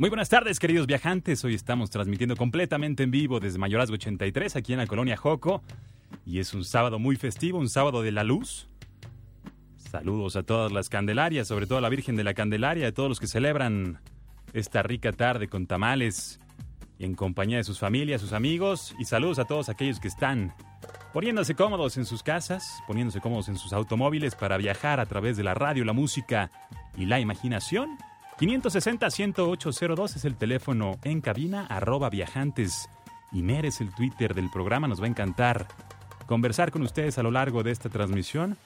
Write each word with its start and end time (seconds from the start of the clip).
Muy 0.00 0.08
buenas 0.08 0.30
tardes, 0.30 0.58
queridos 0.58 0.86
viajantes. 0.86 1.44
Hoy 1.44 1.54
estamos 1.54 1.90
transmitiendo 1.90 2.34
completamente 2.34 3.02
en 3.02 3.10
vivo 3.10 3.38
desde 3.38 3.58
Mayorazgo 3.58 3.96
83, 3.96 4.56
aquí 4.56 4.72
en 4.72 4.78
la 4.78 4.86
colonia 4.86 5.14
Joco. 5.14 5.62
Y 6.24 6.38
es 6.38 6.54
un 6.54 6.64
sábado 6.64 6.98
muy 6.98 7.16
festivo, 7.16 7.58
un 7.58 7.68
sábado 7.68 8.00
de 8.00 8.10
la 8.10 8.24
luz. 8.24 8.70
Saludos 9.76 10.36
a 10.36 10.42
todas 10.42 10.72
las 10.72 10.88
Candelarias, 10.88 11.48
sobre 11.48 11.66
todo 11.66 11.76
a 11.76 11.80
la 11.82 11.90
Virgen 11.90 12.16
de 12.16 12.24
la 12.24 12.32
Candelaria, 12.32 12.88
a 12.88 12.92
todos 12.92 13.10
los 13.10 13.20
que 13.20 13.26
celebran 13.26 14.00
esta 14.54 14.82
rica 14.82 15.12
tarde 15.12 15.48
con 15.48 15.66
tamales 15.66 16.40
en 16.98 17.14
compañía 17.14 17.58
de 17.58 17.64
sus 17.64 17.78
familias, 17.78 18.22
sus 18.22 18.32
amigos. 18.32 18.94
Y 18.98 19.04
saludos 19.04 19.38
a 19.38 19.44
todos 19.44 19.68
aquellos 19.68 20.00
que 20.00 20.08
están 20.08 20.54
poniéndose 21.12 21.54
cómodos 21.54 21.98
en 21.98 22.06
sus 22.06 22.22
casas, 22.22 22.82
poniéndose 22.86 23.20
cómodos 23.20 23.50
en 23.50 23.58
sus 23.58 23.74
automóviles 23.74 24.34
para 24.34 24.56
viajar 24.56 24.98
a 24.98 25.04
través 25.04 25.36
de 25.36 25.44
la 25.44 25.52
radio, 25.52 25.84
la 25.84 25.92
música 25.92 26.50
y 26.96 27.04
la 27.04 27.20
imaginación 27.20 27.98
560-10802 28.40 30.16
es 30.16 30.24
el 30.24 30.34
teléfono 30.34 30.98
en 31.04 31.20
cabina, 31.20 31.66
arroba 31.66 32.08
viajantes. 32.08 32.88
Imer 33.32 33.66
es 33.66 33.82
el 33.82 33.94
Twitter 33.94 34.34
del 34.34 34.48
programa, 34.48 34.88
nos 34.88 34.98
va 34.98 35.04
a 35.04 35.08
encantar 35.08 35.68
conversar 36.24 36.70
con 36.70 36.80
ustedes 36.80 37.18
a 37.18 37.22
lo 37.22 37.30
largo 37.30 37.62
de 37.62 37.70
esta 37.70 37.90
transmisión. 37.90 38.56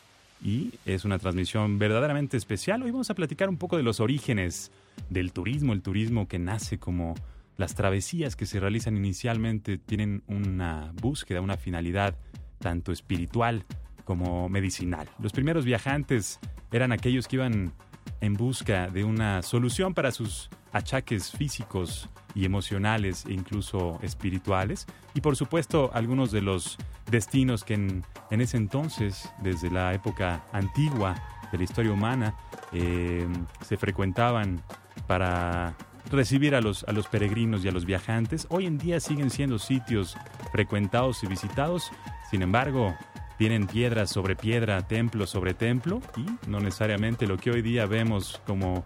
Y 0.45 0.75
es 0.86 1.05
una 1.05 1.19
transmisión 1.19 1.80
verdaderamente 1.80 2.36
especial. 2.36 2.84
Hoy 2.84 2.92
vamos 2.92 3.11
a 3.11 3.14
platicar 3.14 3.48
un 3.48 3.56
poco 3.56 3.77
de 3.77 3.83
los 3.83 3.98
orígenes 3.98 4.70
del 5.11 5.33
turismo, 5.33 5.72
el 5.72 5.83
turismo 5.83 6.28
que 6.28 6.39
nace 6.39 6.78
como 6.78 7.17
las 7.56 7.75
travesías 7.75 8.36
que 8.36 8.47
se 8.47 8.61
realizan 8.61 8.97
inicialmente 8.97 9.77
tienen 9.78 10.22
una 10.28 10.92
búsqueda, 10.95 11.41
una 11.41 11.56
finalidad 11.56 12.14
tanto 12.61 12.92
espiritual 12.92 13.64
como 14.05 14.48
medicinal. 14.48 15.08
Los 15.19 15.33
primeros 15.33 15.64
viajantes 15.64 16.39
eran 16.70 16.92
aquellos 16.92 17.27
que 17.27 17.36
iban 17.36 17.72
en 18.20 18.34
busca 18.34 18.89
de 18.89 19.05
una 19.05 19.43
solución 19.43 19.95
para 19.95 20.11
sus 20.11 20.51
achaques 20.73 21.31
físicos 21.31 22.09
y 22.34 22.45
emocionales 22.45 23.25
e 23.27 23.33
incluso 23.33 23.98
espirituales. 24.03 24.87
Y 25.15 25.20
por 25.20 25.37
supuesto 25.37 25.91
algunos 25.95 26.33
de 26.33 26.42
los 26.42 26.79
destinos 27.11 27.65
que 27.65 27.75
en, 27.75 28.05
ese 28.31 28.57
entonces, 28.57 29.33
desde 29.42 29.70
la 29.70 29.95
época 29.95 30.45
antigua 30.53 31.15
de 31.53 31.59
la 31.59 31.65
historia 31.65 31.92
humana, 31.92 32.35
eh, 32.73 33.27
se 33.61 33.77
frecuentaban 33.77 34.62
para 35.07 35.77
recibir 36.11 36.55
a 36.55 36.61
los, 36.61 36.85
a 36.85 36.92
los 36.92 37.07
peregrinos 37.07 37.65
y 37.65 37.69
a 37.69 37.73
los 37.73 37.85
viajantes. 37.85 38.47
Hoy 38.51 38.67
en 38.67 38.79
día 38.79 39.01
siguen 39.01 39.31
siendo 39.31 39.59
sitios 39.59 40.17
frecuentados 40.53 41.23
y 41.23 41.27
visitados. 41.27 41.91
Sin 42.31 42.42
embargo, 42.42 42.97
tienen 43.38 43.66
piedra 43.66 44.06
sobre 44.06 44.36
piedra, 44.36 44.86
templo 44.86 45.27
sobre 45.27 45.54
templo, 45.54 46.00
y 46.16 46.27
no 46.48 46.60
necesariamente 46.60 47.27
lo 47.27 47.36
que 47.36 47.50
hoy 47.50 47.62
día 47.62 47.86
vemos 47.86 48.40
como, 48.46 48.84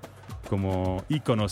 como 0.48 1.04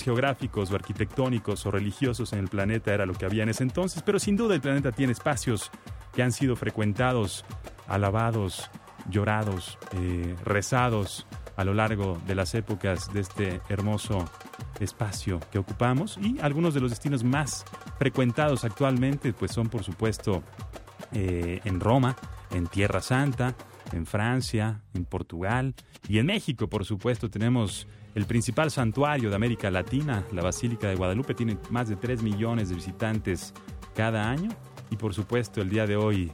geográficos 0.02 0.70
o 0.70 0.74
arquitectónicos 0.74 1.66
o 1.66 1.70
religiosos 1.70 2.32
en 2.32 2.40
el 2.40 2.48
planeta 2.48 2.94
era 2.94 3.06
lo 3.06 3.14
que 3.14 3.26
había 3.26 3.42
en 3.42 3.50
ese 3.50 3.62
entonces, 3.62 4.02
pero 4.02 4.18
sin 4.18 4.36
duda 4.36 4.54
el 4.54 4.60
planeta 4.60 4.92
tiene 4.92 5.12
espacios 5.12 5.70
que 6.14 6.22
han 6.22 6.32
sido 6.32 6.56
frecuentados, 6.56 7.44
alabados, 7.86 8.70
llorados, 9.10 9.78
eh, 9.92 10.34
rezados 10.44 11.26
a 11.56 11.64
lo 11.64 11.74
largo 11.74 12.20
de 12.26 12.34
las 12.34 12.54
épocas 12.54 13.12
de 13.12 13.20
este 13.20 13.60
hermoso 13.68 14.24
espacio 14.80 15.40
que 15.50 15.58
ocupamos 15.58 16.18
y 16.20 16.38
algunos 16.40 16.74
de 16.74 16.80
los 16.80 16.90
destinos 16.90 17.24
más 17.24 17.64
frecuentados 17.98 18.64
actualmente 18.64 19.32
pues 19.32 19.52
son 19.52 19.68
por 19.68 19.82
supuesto 19.82 20.42
eh, 21.12 21.60
en 21.64 21.80
Roma, 21.80 22.16
en 22.50 22.66
Tierra 22.66 23.00
Santa, 23.00 23.54
en 23.92 24.06
Francia, 24.06 24.82
en 24.94 25.04
Portugal 25.04 25.74
y 26.08 26.18
en 26.18 26.26
México, 26.26 26.68
por 26.68 26.84
supuesto, 26.84 27.30
tenemos 27.30 27.86
el 28.14 28.24
principal 28.24 28.70
santuario 28.70 29.28
de 29.28 29.36
América 29.36 29.70
Latina, 29.70 30.24
la 30.32 30.42
Basílica 30.42 30.88
de 30.88 30.96
Guadalupe, 30.96 31.34
tiene 31.34 31.58
más 31.70 31.88
de 31.88 31.96
3 31.96 32.22
millones 32.22 32.70
de 32.70 32.74
visitantes 32.74 33.52
cada 33.94 34.30
año. 34.30 34.48
Y 34.90 34.96
por 34.96 35.14
supuesto 35.14 35.60
el 35.60 35.68
día 35.68 35.86
de 35.86 35.96
hoy 35.96 36.32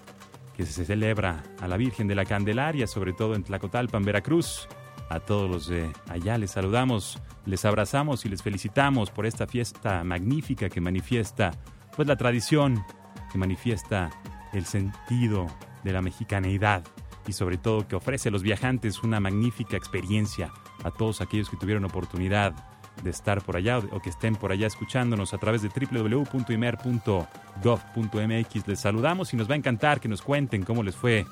que 0.56 0.66
se 0.66 0.84
celebra 0.84 1.42
a 1.60 1.66
la 1.66 1.76
Virgen 1.76 2.06
de 2.06 2.14
la 2.14 2.24
Candelaria, 2.24 2.86
sobre 2.86 3.12
todo 3.12 3.34
en 3.34 3.42
Tlacotalpan, 3.42 4.04
Veracruz. 4.04 4.68
A 5.08 5.20
todos 5.20 5.50
los 5.50 5.66
de 5.68 5.90
allá 6.08 6.38
les 6.38 6.52
saludamos, 6.52 7.18
les 7.44 7.64
abrazamos 7.64 8.24
y 8.24 8.28
les 8.28 8.42
felicitamos 8.42 9.10
por 9.10 9.26
esta 9.26 9.46
fiesta 9.46 10.04
magnífica 10.04 10.68
que 10.68 10.80
manifiesta 10.80 11.50
pues 11.96 12.08
la 12.08 12.16
tradición, 12.16 12.84
que 13.30 13.38
manifiesta 13.38 14.10
el 14.52 14.64
sentido 14.64 15.48
de 15.84 15.92
la 15.92 16.02
mexicaneidad 16.02 16.82
y 17.26 17.32
sobre 17.32 17.56
todo 17.56 17.86
que 17.86 17.96
ofrece 17.96 18.28
a 18.28 18.32
los 18.32 18.42
viajantes 18.42 19.02
una 19.02 19.20
magnífica 19.20 19.76
experiencia 19.76 20.52
a 20.84 20.90
todos 20.90 21.20
aquellos 21.20 21.48
que 21.48 21.56
tuvieron 21.56 21.84
oportunidad 21.84 22.54
de 23.02 23.10
estar 23.10 23.42
por 23.42 23.56
allá 23.56 23.78
o 23.78 24.00
que 24.00 24.10
estén 24.10 24.36
por 24.36 24.52
allá 24.52 24.66
escuchándonos 24.66 25.34
a 25.34 25.38
través 25.38 25.62
de 25.62 25.68
www.imer.gov.mx. 25.68 28.68
Les 28.68 28.80
saludamos 28.80 29.32
y 29.32 29.36
nos 29.36 29.48
va 29.48 29.54
a 29.54 29.56
encantar 29.56 30.00
que 30.00 30.08
nos 30.08 30.22
cuenten 30.22 30.64
cómo 30.64 30.82
les 30.82 30.96
fue 30.96 31.24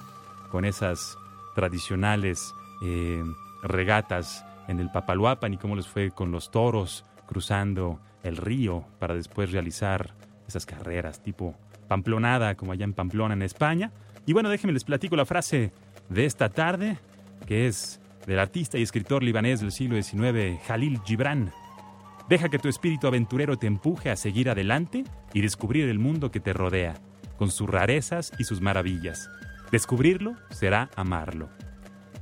con 0.50 0.64
esas 0.64 1.18
tradicionales 1.54 2.54
eh, 2.82 3.22
regatas 3.62 4.44
en 4.68 4.80
el 4.80 4.90
Papaluapan 4.90 5.52
y 5.52 5.58
cómo 5.58 5.76
les 5.76 5.86
fue 5.86 6.10
con 6.10 6.32
los 6.32 6.50
toros 6.50 7.04
cruzando 7.26 8.00
el 8.22 8.36
río 8.36 8.84
para 8.98 9.14
después 9.14 9.52
realizar 9.52 10.14
esas 10.48 10.66
carreras 10.66 11.22
tipo 11.22 11.54
Pamplonada, 11.88 12.54
como 12.54 12.72
allá 12.72 12.84
en 12.84 12.94
Pamplona, 12.94 13.34
en 13.34 13.42
España. 13.42 13.92
Y 14.30 14.32
bueno, 14.32 14.48
déjenme 14.48 14.72
les 14.72 14.84
platico 14.84 15.16
la 15.16 15.26
frase 15.26 15.72
de 16.08 16.24
esta 16.24 16.50
tarde, 16.50 16.98
que 17.48 17.66
es 17.66 18.00
del 18.28 18.38
artista 18.38 18.78
y 18.78 18.82
escritor 18.82 19.24
libanés 19.24 19.58
del 19.58 19.72
siglo 19.72 20.00
XIX, 20.00 20.56
Jalil 20.68 21.00
Gibran. 21.04 21.52
Deja 22.28 22.48
que 22.48 22.60
tu 22.60 22.68
espíritu 22.68 23.08
aventurero 23.08 23.56
te 23.56 23.66
empuje 23.66 24.08
a 24.08 24.14
seguir 24.14 24.48
adelante 24.48 25.02
y 25.34 25.40
descubrir 25.40 25.88
el 25.88 25.98
mundo 25.98 26.30
que 26.30 26.38
te 26.38 26.52
rodea, 26.52 26.94
con 27.38 27.50
sus 27.50 27.68
rarezas 27.68 28.30
y 28.38 28.44
sus 28.44 28.60
maravillas. 28.60 29.28
Descubrirlo 29.72 30.36
será 30.50 30.90
amarlo. 30.94 31.48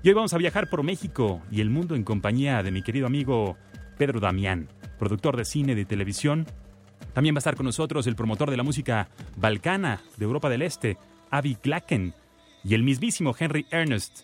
Y 0.02 0.08
hoy 0.08 0.14
vamos 0.14 0.32
a 0.32 0.38
viajar 0.38 0.70
por 0.70 0.84
México 0.84 1.42
y 1.50 1.60
el 1.60 1.68
mundo 1.68 1.94
en 1.94 2.04
compañía 2.04 2.62
de 2.62 2.70
mi 2.70 2.80
querido 2.80 3.06
amigo 3.06 3.58
Pedro 3.98 4.18
Damián, 4.18 4.70
productor 4.98 5.36
de 5.36 5.44
cine 5.44 5.72
y 5.72 5.74
de 5.74 5.84
televisión, 5.84 6.46
también 7.12 7.34
va 7.34 7.38
a 7.38 7.40
estar 7.40 7.56
con 7.56 7.66
nosotros 7.66 8.06
el 8.06 8.16
promotor 8.16 8.50
de 8.50 8.56
la 8.56 8.62
música 8.62 9.08
balcana 9.36 10.00
de 10.16 10.24
Europa 10.24 10.48
del 10.48 10.62
Este, 10.62 10.96
Avi 11.30 11.54
Klaken, 11.54 12.14
y 12.64 12.74
el 12.74 12.82
mismísimo 12.82 13.34
Henry 13.38 13.66
Ernest, 13.70 14.20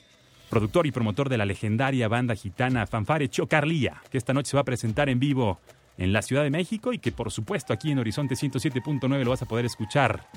productor 0.51 0.87
y 0.87 0.93
promotor 0.93 1.29
de 1.29 1.39
la 1.39 1.45
legendaria 1.45 2.09
banda 2.09 2.35
gitana 2.35 2.87
Fanfare 2.87 3.29
Chocarlía, 3.29 4.03
que 4.11 4.19
esta 4.19 4.33
noche 4.33 4.51
se 4.51 4.57
va 4.57 4.63
a 4.63 4.65
presentar 4.65 5.09
en 5.09 5.19
vivo 5.19 5.61
en 5.97 6.13
la 6.13 6.23
Ciudad 6.23 6.43
de 6.43 6.51
México 6.51 6.93
y 6.93 6.99
que 6.99 7.13
por 7.13 7.31
supuesto 7.31 7.73
aquí 7.73 7.91
en 7.91 7.99
Horizonte 7.99 8.35
107.9 8.35 9.25
lo 9.25 9.31
vas 9.31 9.43
a 9.43 9.47
poder 9.47 9.65
escuchar 9.65 10.29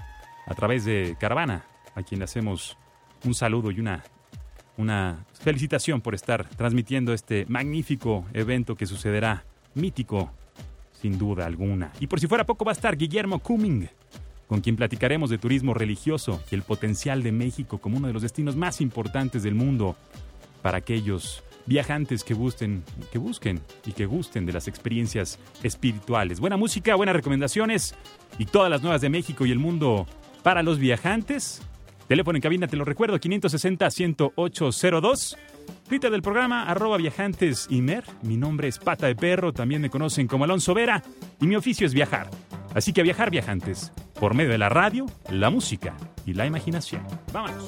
a 0.46 0.56
través 0.56 0.86
de 0.86 1.18
Caravana, 1.20 1.66
a 1.96 2.04
quien 2.04 2.20
le 2.20 2.26
hacemos 2.26 2.78
un 3.26 3.34
saludo 3.34 3.72
y 3.72 3.80
una, 3.80 4.04
una 4.78 5.26
felicitación 5.34 6.02
por 6.02 6.16
estar 6.16 6.48
transmitiendo 6.50 7.14
este 7.14 7.46
magnífico 7.48 8.26
evento 8.34 8.76
que 8.76 8.86
sucederá 8.86 9.44
mítico 9.74 10.32
sin 10.94 11.18
duda 11.18 11.46
alguna. 11.46 11.92
Y 12.00 12.08
por 12.08 12.20
si 12.20 12.28
fuera 12.28 12.46
poco 12.46 12.66
va 12.66 12.72
a 12.72 12.74
estar 12.74 12.98
Guillermo 12.98 13.40
Cumming, 13.40 13.90
con 14.48 14.62
quien 14.62 14.76
platicaremos 14.76 15.30
de 15.30 15.38
turismo 15.38 15.74
religioso 15.74 16.42
y 16.52 16.56
el 16.56 16.64
potencial 16.64 17.24
de 17.24 17.32
México 17.32 17.80
como 17.80 17.98
uno 17.98 18.08
de 18.08 18.14
los 18.14 18.22
destinos 18.22 18.56
más 18.56 18.82
importantes 18.82 19.44
del 19.44 19.56
mundo 19.56 19.96
para 20.62 20.80
aquellos 20.80 21.44
viajantes 21.66 22.24
que 22.24 22.34
busquen, 22.34 22.84
que 23.12 23.20
busquen 23.20 23.62
y 23.86 23.92
que 23.92 24.06
gusten 24.06 24.46
de 24.46 24.54
las 24.54 24.68
experiencias 24.68 25.40
espirituales. 25.64 26.40
Buena 26.40 26.58
música, 26.58 26.96
buenas 26.96 27.16
recomendaciones 27.16 27.96
y 28.40 28.46
todas 28.46 28.72
las 28.72 28.82
nuevas 28.82 29.02
de 29.02 29.10
México 29.10 29.46
y 29.46 29.52
el 29.52 29.60
mundo 29.60 30.08
para 30.44 30.64
los 30.64 30.80
viajantes. 30.80 31.62
Teléfono 32.08 32.38
en 32.38 32.42
cabina, 32.42 32.68
te 32.68 32.78
lo 32.78 32.86
recuerdo, 32.86 33.20
560-10802. 33.20 35.36
Twitter 35.90 36.10
del 36.10 36.22
programa, 36.22 36.64
arroba 36.64 36.96
viajantes 36.96 37.68
Imer. 37.70 38.06
Mi 38.22 38.38
nombre 38.38 38.70
es 38.70 38.80
Pata 38.80 39.08
de 39.08 39.16
Perro, 39.16 39.52
también 39.52 39.82
me 39.82 39.90
conocen 39.90 40.28
como 40.28 40.46
Alonso 40.46 40.74
Vera, 40.74 41.04
y 41.42 41.48
mi 41.48 41.58
oficio 41.58 41.86
es 41.86 41.94
viajar. 41.94 42.30
Así 42.78 42.94
que 42.94 43.02
viajar 43.02 43.32
viajantes, 43.32 43.92
por 44.20 44.36
medio 44.36 44.52
de 44.52 44.60
la 44.60 44.70
radio, 44.70 45.08
la 45.32 45.50
música 45.50 45.98
y 46.28 46.36
la 46.36 46.46
imaginación. 46.46 47.02
Vámonos. 47.34 47.66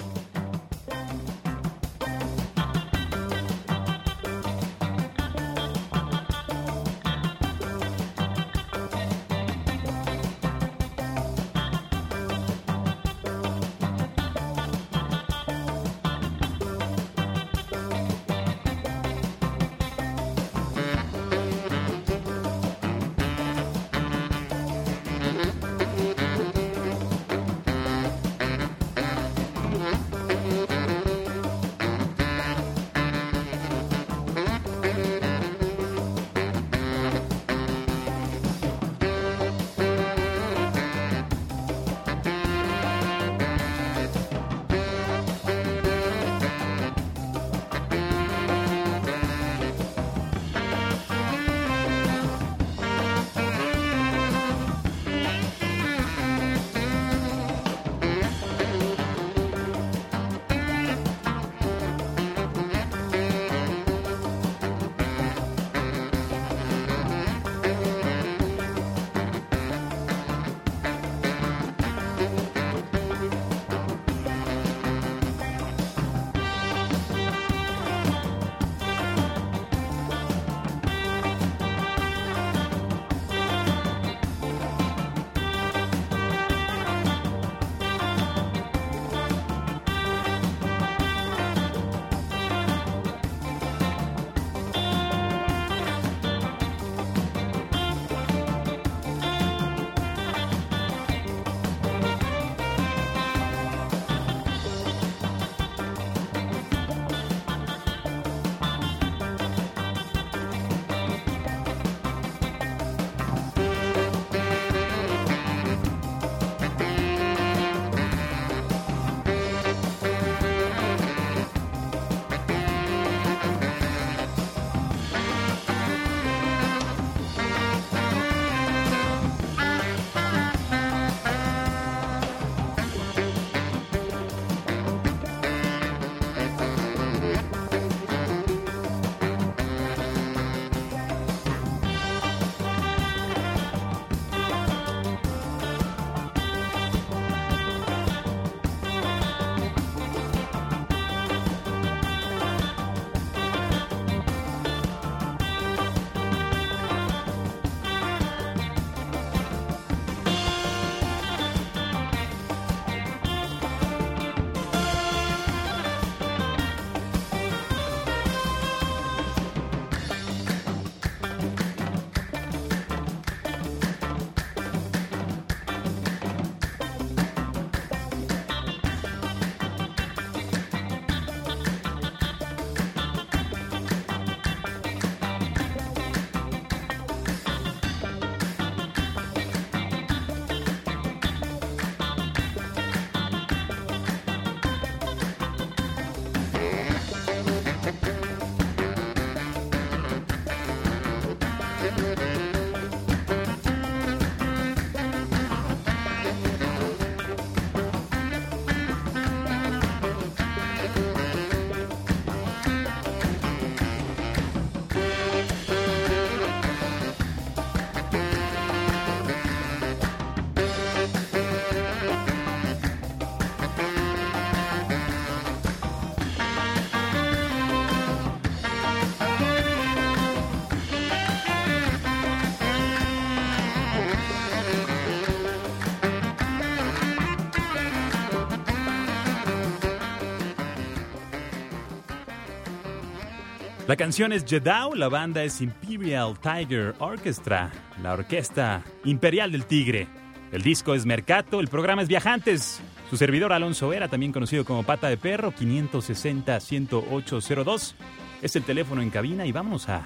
La 243.90 243.98
canción 243.98 244.32
es 244.32 244.46
Jedao, 244.46 244.94
la 244.94 245.10
banda 245.10 245.44
es 245.44 245.62
Imperial 245.62 246.40
Tiger 246.40 246.94
Orchestra, 247.00 247.72
la 248.04 248.14
orquesta 248.14 248.84
imperial 249.04 249.52
del 249.52 249.66
tigre. 249.66 250.08
El 250.52 250.62
disco 250.62 250.94
es 250.94 251.08
Mercato, 251.08 251.60
el 251.60 251.70
programa 251.70 252.04
es 252.04 252.08
Viajantes. 252.08 252.84
Su 253.10 253.18
servidor 253.18 253.52
Alonso 253.52 253.90
Vera, 253.90 254.08
también 254.08 254.32
conocido 254.32 254.64
como 254.64 254.84
Pata 254.84 255.10
de 255.10 255.18
Perro, 255.18 255.52
560-10802. 255.54 257.96
Es 258.44 258.56
el 258.56 258.62
teléfono 258.62 259.02
en 259.02 259.10
cabina 259.10 259.48
y 259.48 259.52
vamos 259.52 259.90
a 259.90 260.04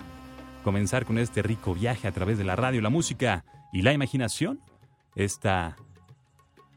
comenzar 0.63 1.03
con 1.03 1.17
este 1.17 1.41
rico 1.41 1.73
viaje 1.73 2.07
a 2.07 2.13
través 2.13 2.37
de 2.37 2.45
la 2.45 2.55
radio, 2.55 2.79
la 2.79 2.89
música 2.89 3.43
y 3.73 3.81
la 3.81 3.91
imaginación. 3.91 4.61
Esta 5.13 5.75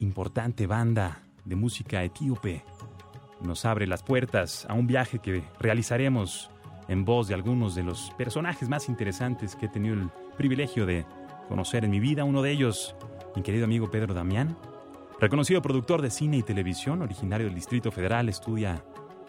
importante 0.00 0.66
banda 0.66 1.22
de 1.44 1.54
música 1.54 2.02
etíope 2.02 2.64
nos 3.40 3.64
abre 3.64 3.86
las 3.86 4.02
puertas 4.02 4.66
a 4.68 4.74
un 4.74 4.88
viaje 4.88 5.20
que 5.20 5.44
realizaremos 5.60 6.50
en 6.88 7.04
voz 7.04 7.28
de 7.28 7.34
algunos 7.34 7.74
de 7.74 7.82
los 7.82 8.10
personajes 8.16 8.68
más 8.68 8.88
interesantes 8.88 9.56
que 9.56 9.66
he 9.66 9.68
tenido 9.68 9.94
el 9.94 10.10
privilegio 10.36 10.86
de 10.86 11.04
conocer 11.48 11.84
en 11.84 11.90
mi 11.90 12.00
vida. 12.00 12.24
Uno 12.24 12.42
de 12.42 12.50
ellos, 12.50 12.94
mi 13.34 13.42
querido 13.42 13.64
amigo 13.64 13.90
Pedro 13.90 14.14
Damián, 14.14 14.56
reconocido 15.20 15.62
productor 15.62 16.02
de 16.02 16.10
cine 16.10 16.38
y 16.38 16.42
televisión, 16.42 17.02
originario 17.02 17.46
del 17.46 17.54
Distrito 17.54 17.90
Federal, 17.90 18.28
estudia 18.28 18.84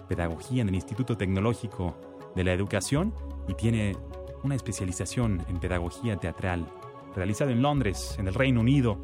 pedagogía 0.08 0.62
en 0.62 0.70
el 0.70 0.76
Instituto 0.76 1.18
Tecnológico 1.18 1.96
de 2.36 2.44
la 2.44 2.54
Educación 2.54 3.14
y 3.48 3.54
tiene 3.54 3.96
una 4.44 4.56
especialización 4.56 5.44
en 5.50 5.60
pedagogía 5.60 6.18
teatral, 6.18 6.66
realizado 7.16 7.52
en 7.52 7.62
Londres, 7.62 8.16
en 8.20 8.28
el 8.28 8.34
Reino 8.34 8.62
Unido. 8.62 9.00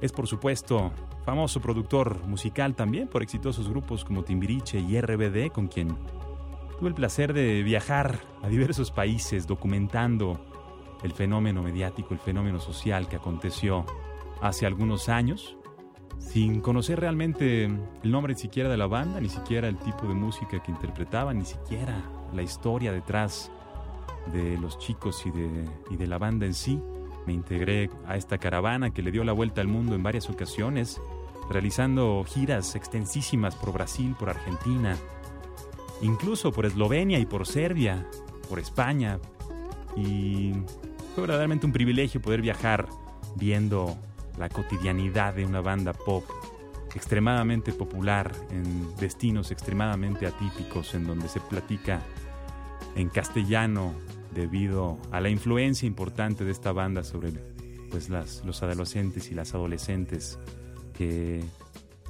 Es, 0.00 0.12
por 0.12 0.26
supuesto, 0.26 0.92
famoso 1.24 1.60
productor 1.60 2.24
musical 2.26 2.74
también 2.74 3.08
por 3.08 3.22
exitosos 3.22 3.68
grupos 3.68 4.04
como 4.04 4.24
Timbiriche 4.24 4.80
y 4.80 5.00
RBD, 5.00 5.52
con 5.52 5.68
quien 5.68 5.96
Tuve 6.82 6.88
el 6.88 6.96
placer 6.96 7.32
de 7.32 7.62
viajar 7.62 8.18
a 8.42 8.48
diversos 8.48 8.90
países 8.90 9.46
documentando 9.46 10.44
el 11.04 11.12
fenómeno 11.12 11.62
mediático, 11.62 12.12
el 12.12 12.18
fenómeno 12.18 12.58
social 12.58 13.08
que 13.08 13.14
aconteció 13.14 13.86
hace 14.40 14.66
algunos 14.66 15.08
años, 15.08 15.56
sin 16.18 16.60
conocer 16.60 16.98
realmente 16.98 17.66
el 17.66 18.10
nombre 18.10 18.34
ni 18.34 18.40
siquiera 18.40 18.68
de 18.68 18.76
la 18.76 18.88
banda, 18.88 19.20
ni 19.20 19.28
siquiera 19.28 19.68
el 19.68 19.78
tipo 19.78 20.08
de 20.08 20.14
música 20.14 20.60
que 20.60 20.72
interpretaban, 20.72 21.38
ni 21.38 21.44
siquiera 21.44 22.02
la 22.34 22.42
historia 22.42 22.90
detrás 22.90 23.52
de 24.32 24.58
los 24.58 24.76
chicos 24.76 25.24
y 25.24 25.30
de, 25.30 25.64
y 25.88 25.96
de 25.96 26.08
la 26.08 26.18
banda 26.18 26.46
en 26.46 26.54
sí. 26.54 26.82
Me 27.28 27.32
integré 27.32 27.90
a 28.08 28.16
esta 28.16 28.38
caravana 28.38 28.90
que 28.90 29.02
le 29.02 29.12
dio 29.12 29.22
la 29.22 29.32
vuelta 29.32 29.60
al 29.60 29.68
mundo 29.68 29.94
en 29.94 30.02
varias 30.02 30.28
ocasiones, 30.28 31.00
realizando 31.48 32.24
giras 32.26 32.74
extensísimas 32.74 33.54
por 33.54 33.72
Brasil, 33.72 34.16
por 34.18 34.30
Argentina, 34.30 34.96
incluso 36.00 36.52
por 36.52 36.66
Eslovenia 36.66 37.18
y 37.18 37.26
por 37.26 37.46
Serbia, 37.46 38.06
por 38.48 38.58
España. 38.58 39.18
Y 39.96 40.52
fue 41.14 41.22
verdaderamente 41.22 41.66
un 41.66 41.72
privilegio 41.72 42.20
poder 42.20 42.40
viajar 42.40 42.88
viendo 43.36 43.96
la 44.38 44.48
cotidianidad 44.48 45.34
de 45.34 45.44
una 45.44 45.60
banda 45.60 45.92
pop 45.92 46.24
extremadamente 46.94 47.72
popular 47.72 48.32
en 48.50 48.94
destinos 48.96 49.50
extremadamente 49.50 50.26
atípicos 50.26 50.94
en 50.94 51.06
donde 51.06 51.28
se 51.28 51.40
platica 51.40 52.02
en 52.94 53.08
castellano 53.08 53.94
debido 54.34 54.98
a 55.10 55.20
la 55.20 55.28
influencia 55.28 55.86
importante 55.86 56.44
de 56.44 56.52
esta 56.52 56.72
banda 56.72 57.04
sobre 57.04 57.32
pues 57.90 58.08
las, 58.08 58.42
los 58.44 58.62
adolescentes 58.62 59.30
y 59.30 59.34
las 59.34 59.54
adolescentes 59.54 60.38
que 60.94 61.42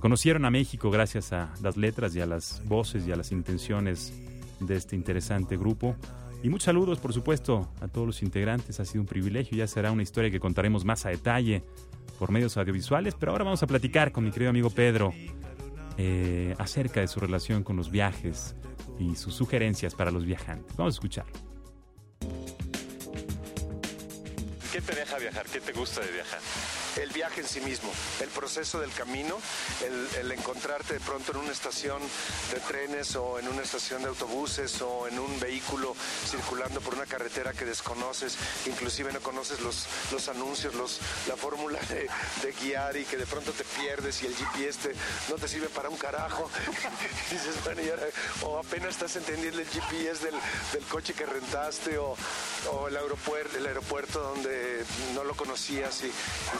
conocieron 0.02 0.44
a 0.44 0.50
México 0.50 0.90
gracias 0.90 1.32
a 1.32 1.54
las 1.62 1.76
letras 1.76 2.16
y 2.16 2.21
a 2.21 2.26
las 2.26 2.61
voces 2.64 3.06
y 3.06 3.12
a 3.12 3.16
las 3.16 3.30
intenciones 3.30 4.12
de 4.59 4.75
este 4.75 4.97
interesante 4.97 5.56
grupo. 5.56 5.94
Y 6.42 6.49
muchos 6.49 6.64
saludos, 6.64 6.99
por 6.99 7.12
supuesto, 7.12 7.68
a 7.80 7.87
todos 7.87 8.09
los 8.09 8.23
integrantes. 8.23 8.80
Ha 8.80 8.85
sido 8.85 9.02
un 9.02 9.06
privilegio. 9.06 9.56
Ya 9.56 9.68
será 9.68 9.92
una 9.92 10.02
historia 10.02 10.28
que 10.28 10.40
contaremos 10.40 10.85
más 10.85 11.06
a 11.06 11.11
detalle 11.11 11.62
por 12.18 12.32
medios 12.32 12.56
audiovisuales. 12.56 13.14
Pero 13.14 13.30
ahora 13.30 13.44
vamos 13.44 13.62
a 13.62 13.68
platicar 13.68 14.11
con 14.11 14.25
mi 14.25 14.32
querido 14.32 14.50
amigo 14.50 14.71
Pedro 14.71 15.14
eh, 15.97 16.56
acerca 16.59 17.00
de 17.00 17.06
su 17.06 17.21
relación 17.21 17.62
con 17.62 17.76
los 17.76 17.92
viajes 17.92 18.56
y 18.99 19.14
sus 19.14 19.35
sugerencias 19.35 19.94
para 19.94 20.11
los 20.11 20.25
viajantes. 20.25 20.76
Vamos 20.76 20.94
a 20.94 20.97
escuchar. 20.97 21.26
¿Qué 24.73 24.80
te 24.80 24.92
deja 25.12 25.19
viajar? 25.19 25.47
¿Qué 25.47 25.61
te 25.61 25.73
gusta 25.73 26.00
de 26.00 26.11
viajar? 26.11 26.40
el 26.97 27.11
viaje 27.11 27.40
en 27.40 27.49
sí 27.49 27.61
mismo, 27.61 27.90
el 28.21 28.28
proceso 28.28 28.81
del 28.81 28.92
camino, 28.92 29.38
el, 30.19 30.33
encontrarte 30.33 30.95
de 30.95 31.00
pronto 31.00 31.33
en 31.33 31.38
una 31.38 31.52
estación 31.52 32.00
de 32.52 32.61
trenes 32.61 33.14
o 33.16 33.38
en 33.38 33.49
una 33.49 33.62
estación 33.62 34.02
de 34.02 34.09
autobuses 34.09 34.81
o 34.81 35.07
en 35.09 35.19
un 35.19 35.38
vehículo 35.38 35.95
circulando 36.26 36.81
por 36.81 36.95
una 36.95 37.04
carretera 37.07 37.52
que 37.52 37.64
desconoces, 37.64 38.37
inclusive 38.66 39.12
no 39.12 39.21
conoces 39.21 39.61
los, 39.61 39.87
los 40.11 40.28
anuncios, 40.28 40.75
los, 40.75 41.00
la 41.28 41.37
fórmula 41.37 41.78
de, 41.88 42.09
guiar 42.62 42.97
y 42.97 43.04
que 43.04 43.16
de 43.16 43.26
pronto 43.26 43.52
te 43.52 43.64
pierdes 43.64 44.23
y 44.23 44.26
el 44.26 44.35
GPS 44.35 44.92
no 45.28 45.37
te 45.37 45.49
sirve 45.49 45.69
para 45.69 45.88
un 45.88 45.97
carajo. 45.97 46.50
dices, 47.31 47.62
bueno, 47.64 47.83
o 48.42 48.59
apenas 48.59 48.90
estás 48.90 49.16
entendiendo 49.16 49.61
el 49.61 49.66
GPS 49.66 50.25
del, 50.25 50.85
coche 50.88 51.14
que 51.14 51.25
rentaste 51.25 51.99
o, 51.99 52.16
el, 52.88 52.97
aeropuerto, 52.97 53.57
el 53.57 53.66
aeropuerto 53.66 54.21
donde 54.21 54.85
no 55.14 55.25
lo 55.25 55.35
conocías 55.35 56.02
y, 56.04 56.12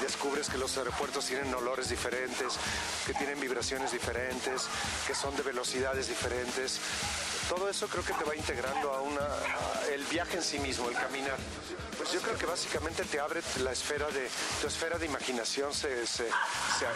descubres 0.03 0.49
que 0.49 0.59
los 0.59 0.77
aeropuertos 0.77 1.27
tienen 1.27 1.53
olores 1.55 1.89
diferentes, 1.89 2.55
que 3.07 3.15
tienen 3.15 3.39
vibraciones 3.41 3.93
diferentes, 3.93 4.67
que 5.07 5.15
son 5.15 5.35
de 5.37 5.43
velocidades 5.43 6.09
diferentes. 6.09 6.81
Todo 7.49 7.69
eso 7.69 7.87
creo 7.89 8.05
que 8.05 8.15
te 8.15 8.25
va 8.25 8.35
integrando 8.35 8.93
a 8.93 9.01
una 9.03 9.27
el 9.93 10.05
viaje 10.05 10.37
en 10.37 10.43
sí 10.43 10.59
mismo, 10.59 10.89
el 10.89 10.95
caminar. 10.95 11.39
Pues 12.03 12.15
yo 12.15 12.21
creo 12.21 12.37
que 12.37 12.47
básicamente 12.47 13.05
te 13.05 13.21
abre 13.21 13.41
la 13.63 13.71
esfera 13.71 14.09
de 14.09 14.29
tu 14.61 14.67
esfera 14.67 14.99
de 14.99 15.07
imaginación 15.07 15.73
se, 15.73 16.05
se, 16.05 16.27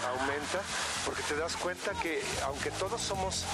aumenta 0.05 0.61
porque 1.05 1.23
te 1.23 1.37
das 1.37 1.55
cuenta 1.57 1.93
que 2.03 2.21
aunque 2.43 2.73
todos 2.73 3.01
somos 3.03 3.45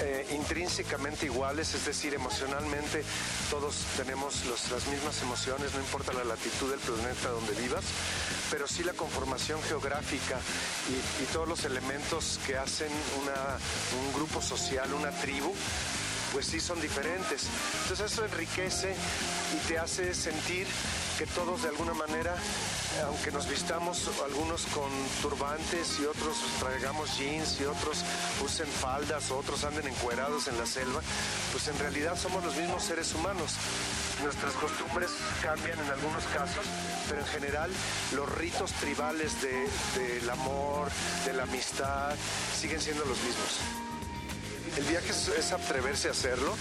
eh, 0.00 0.26
intrínsecamente 0.30 1.26
iguales, 1.26 1.74
es 1.74 1.84
decir, 1.84 2.14
emocionalmente 2.14 3.04
todos 3.50 3.84
tenemos 3.98 4.46
las 4.46 4.86
mismas 4.86 5.20
emociones, 5.20 5.74
no 5.74 5.80
importa 5.80 6.14
la 6.14 6.24
latitud 6.24 6.70
del 6.70 6.80
planeta 6.80 7.28
donde 7.28 7.52
vivas, 7.60 7.84
pero 8.50 8.66
sí 8.66 8.82
la 8.82 8.94
conformación 8.94 9.62
geográfica 9.64 10.38
y, 11.20 11.26
todos 11.26 11.46
los 11.46 11.64
elementos 11.66 12.40
que 12.46 12.56
hacen 12.56 12.88
un 12.88 14.14
grupo 14.14 14.40
social, 14.40 14.90
una 14.94 15.10
tribu, 15.10 15.52
pues 16.32 16.46
sí 16.46 16.60
son 16.60 16.80
diferentes. 16.80 17.46
Entonces 17.82 18.12
eso 18.12 18.24
enriquece 18.24 18.94
y 19.54 19.68
te 19.68 19.78
hace 19.78 20.14
sentir 20.14 20.66
que 21.18 21.26
todos 21.26 21.62
de 21.62 21.68
alguna 21.68 21.94
manera, 21.94 22.34
aunque 23.06 23.30
nos 23.30 23.48
vistamos 23.48 24.08
algunos 24.24 24.66
con 24.66 24.90
turbantes 25.22 25.98
y 26.00 26.04
otros 26.04 26.36
traigamos 26.58 27.16
jeans 27.16 27.58
y 27.60 27.64
otros 27.64 28.04
usen 28.44 28.66
faldas 28.66 29.30
otros 29.30 29.64
anden 29.64 29.86
encuerados 29.86 30.46
en 30.48 30.58
la 30.58 30.66
selva, 30.66 31.00
pues 31.52 31.68
en 31.68 31.78
realidad 31.78 32.18
somos 32.18 32.44
los 32.44 32.54
mismos 32.56 32.82
seres 32.82 33.14
humanos. 33.14 33.54
Nuestras 34.22 34.52
costumbres 34.54 35.10
cambian 35.42 35.78
en 35.78 35.90
algunos 35.90 36.24
casos, 36.24 36.64
pero 37.08 37.20
en 37.20 37.26
general 37.26 37.70
los 38.14 38.30
ritos 38.36 38.72
tribales 38.72 39.32
del 39.42 40.30
amor, 40.30 40.88
de 41.24 41.32
la 41.32 41.44
amistad, 41.44 42.14
siguen 42.60 42.80
siendo 42.80 43.04
los 43.04 43.18
mismos. 43.18 43.85
El 44.76 44.84
viaje 44.84 45.10
es, 45.10 45.52
atreverse 45.52 46.08
a 46.08 46.10
hacerlo 46.10 46.54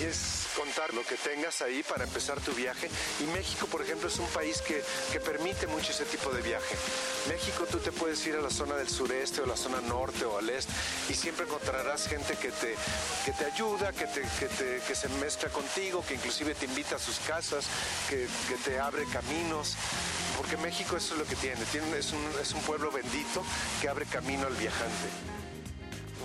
y 0.00 0.02
es 0.02 0.48
contar 0.56 0.92
lo 0.92 1.04
que 1.04 1.14
tengas 1.14 1.62
ahí 1.62 1.84
para 1.84 2.02
empezar 2.02 2.40
tu 2.40 2.52
viaje. 2.52 2.90
Y 3.20 3.24
México, 3.32 3.66
por 3.66 3.80
ejemplo, 3.80 4.08
es 4.08 4.18
un 4.18 4.26
país 4.28 4.60
que, 4.60 4.82
permite 5.20 5.68
mucho 5.68 5.92
ese 5.92 6.04
tipo 6.04 6.30
de 6.30 6.42
viaje. 6.42 6.76
México 7.28 7.64
tú 7.70 7.78
te 7.78 7.92
puedes 7.92 8.26
ir 8.26 8.34
a 8.34 8.40
la 8.40 8.50
zona 8.50 8.74
del 8.74 8.88
sureste 8.88 9.40
o 9.40 9.46
la 9.46 9.56
zona 9.56 9.80
norte 9.82 10.24
o 10.24 10.36
al 10.36 10.50
este 10.50 10.72
y 11.08 11.14
siempre 11.14 11.46
encontrarás 11.46 12.08
gente 12.08 12.36
que 12.36 12.50
te, 12.50 12.74
que 13.24 13.32
te 13.32 13.44
ayuda, 13.44 13.92
que, 13.92 14.06
te, 14.06 14.22
que, 14.86 14.94
se 14.94 15.08
mezcla 15.20 15.48
contigo, 15.48 16.04
que 16.06 16.14
inclusive 16.14 16.54
te 16.54 16.66
invita 16.66 16.96
a 16.96 16.98
sus 16.98 17.18
casas, 17.20 17.66
que, 18.10 18.26
te 18.64 18.80
abre 18.80 19.04
caminos. 19.12 19.76
Porque 20.36 20.56
México 20.56 20.96
eso 20.96 21.14
es 21.14 21.20
lo 21.20 21.26
que 21.26 21.36
tiene, 21.36 21.64
tiene 21.66 21.96
es, 21.96 22.12
un, 22.12 22.24
es 22.42 22.52
un 22.52 22.62
pueblo 22.62 22.90
bendito 22.90 23.44
que 23.80 23.88
abre 23.88 24.06
camino 24.06 24.46
al 24.46 24.54
viajante. 24.54 25.43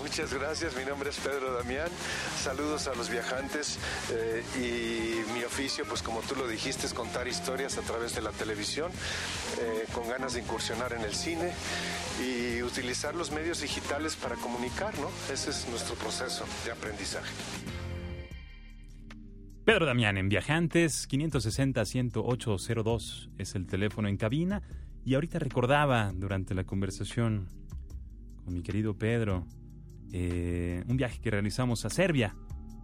Muchas 0.00 0.32
gracias, 0.32 0.74
mi 0.76 0.84
nombre 0.84 1.10
es 1.10 1.18
Pedro 1.18 1.52
Damián. 1.52 1.88
Saludos 2.36 2.86
a 2.88 2.94
los 2.94 3.10
viajantes 3.10 3.78
eh, 4.10 4.42
y 4.56 5.20
mi 5.32 5.44
oficio, 5.44 5.84
pues 5.86 6.02
como 6.02 6.20
tú 6.20 6.34
lo 6.36 6.48
dijiste, 6.48 6.86
es 6.86 6.94
contar 6.94 7.28
historias 7.28 7.76
a 7.76 7.82
través 7.82 8.14
de 8.14 8.22
la 8.22 8.30
televisión, 8.30 8.90
eh, 9.60 9.84
con 9.92 10.08
ganas 10.08 10.32
de 10.32 10.40
incursionar 10.40 10.94
en 10.94 11.02
el 11.02 11.14
cine 11.14 11.52
y 12.18 12.62
utilizar 12.62 13.14
los 13.14 13.30
medios 13.30 13.60
digitales 13.60 14.16
para 14.16 14.36
comunicar, 14.36 14.98
¿no? 14.98 15.10
Ese 15.32 15.50
es 15.50 15.68
nuestro 15.68 15.96
proceso 15.96 16.46
de 16.64 16.72
aprendizaje. 16.72 17.34
Pedro 19.64 19.84
Damián 19.84 20.16
en 20.16 20.30
Viajantes, 20.30 21.06
560-10802 21.08 23.28
es 23.38 23.54
el 23.54 23.66
teléfono 23.66 24.08
en 24.08 24.16
cabina. 24.16 24.62
Y 25.04 25.12
ahorita 25.14 25.38
recordaba 25.38 26.10
durante 26.14 26.54
la 26.54 26.64
conversación 26.64 27.48
con 28.44 28.54
mi 28.54 28.62
querido 28.62 28.94
Pedro, 28.94 29.46
eh, 30.12 30.84
un 30.88 30.96
viaje 30.96 31.20
que 31.20 31.30
realizamos 31.30 31.84
a 31.84 31.90
Serbia, 31.90 32.34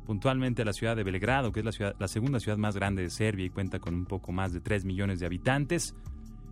puntualmente 0.05 0.63
a 0.63 0.65
la 0.65 0.73
ciudad 0.73 0.97
de 0.97 1.03
Belgrado, 1.03 1.53
que 1.53 1.61
es 1.61 1.79
la, 1.81 1.95
la 1.99 2.09
segunda 2.09 2.41
ciudad 2.41 2.59
más 2.59 2.77
grande 2.77 3.03
de 3.03 3.11
Serbia 3.11 3.47
y 3.47 3.51
cuenta 3.51 3.81
con 3.81 3.95
un 3.95 4.07
poco 4.07 4.33
más 4.33 4.53
de 4.53 4.61
3 4.61 4.85
millones 4.85 5.21
de 5.21 5.27
habitantes. 5.27 5.95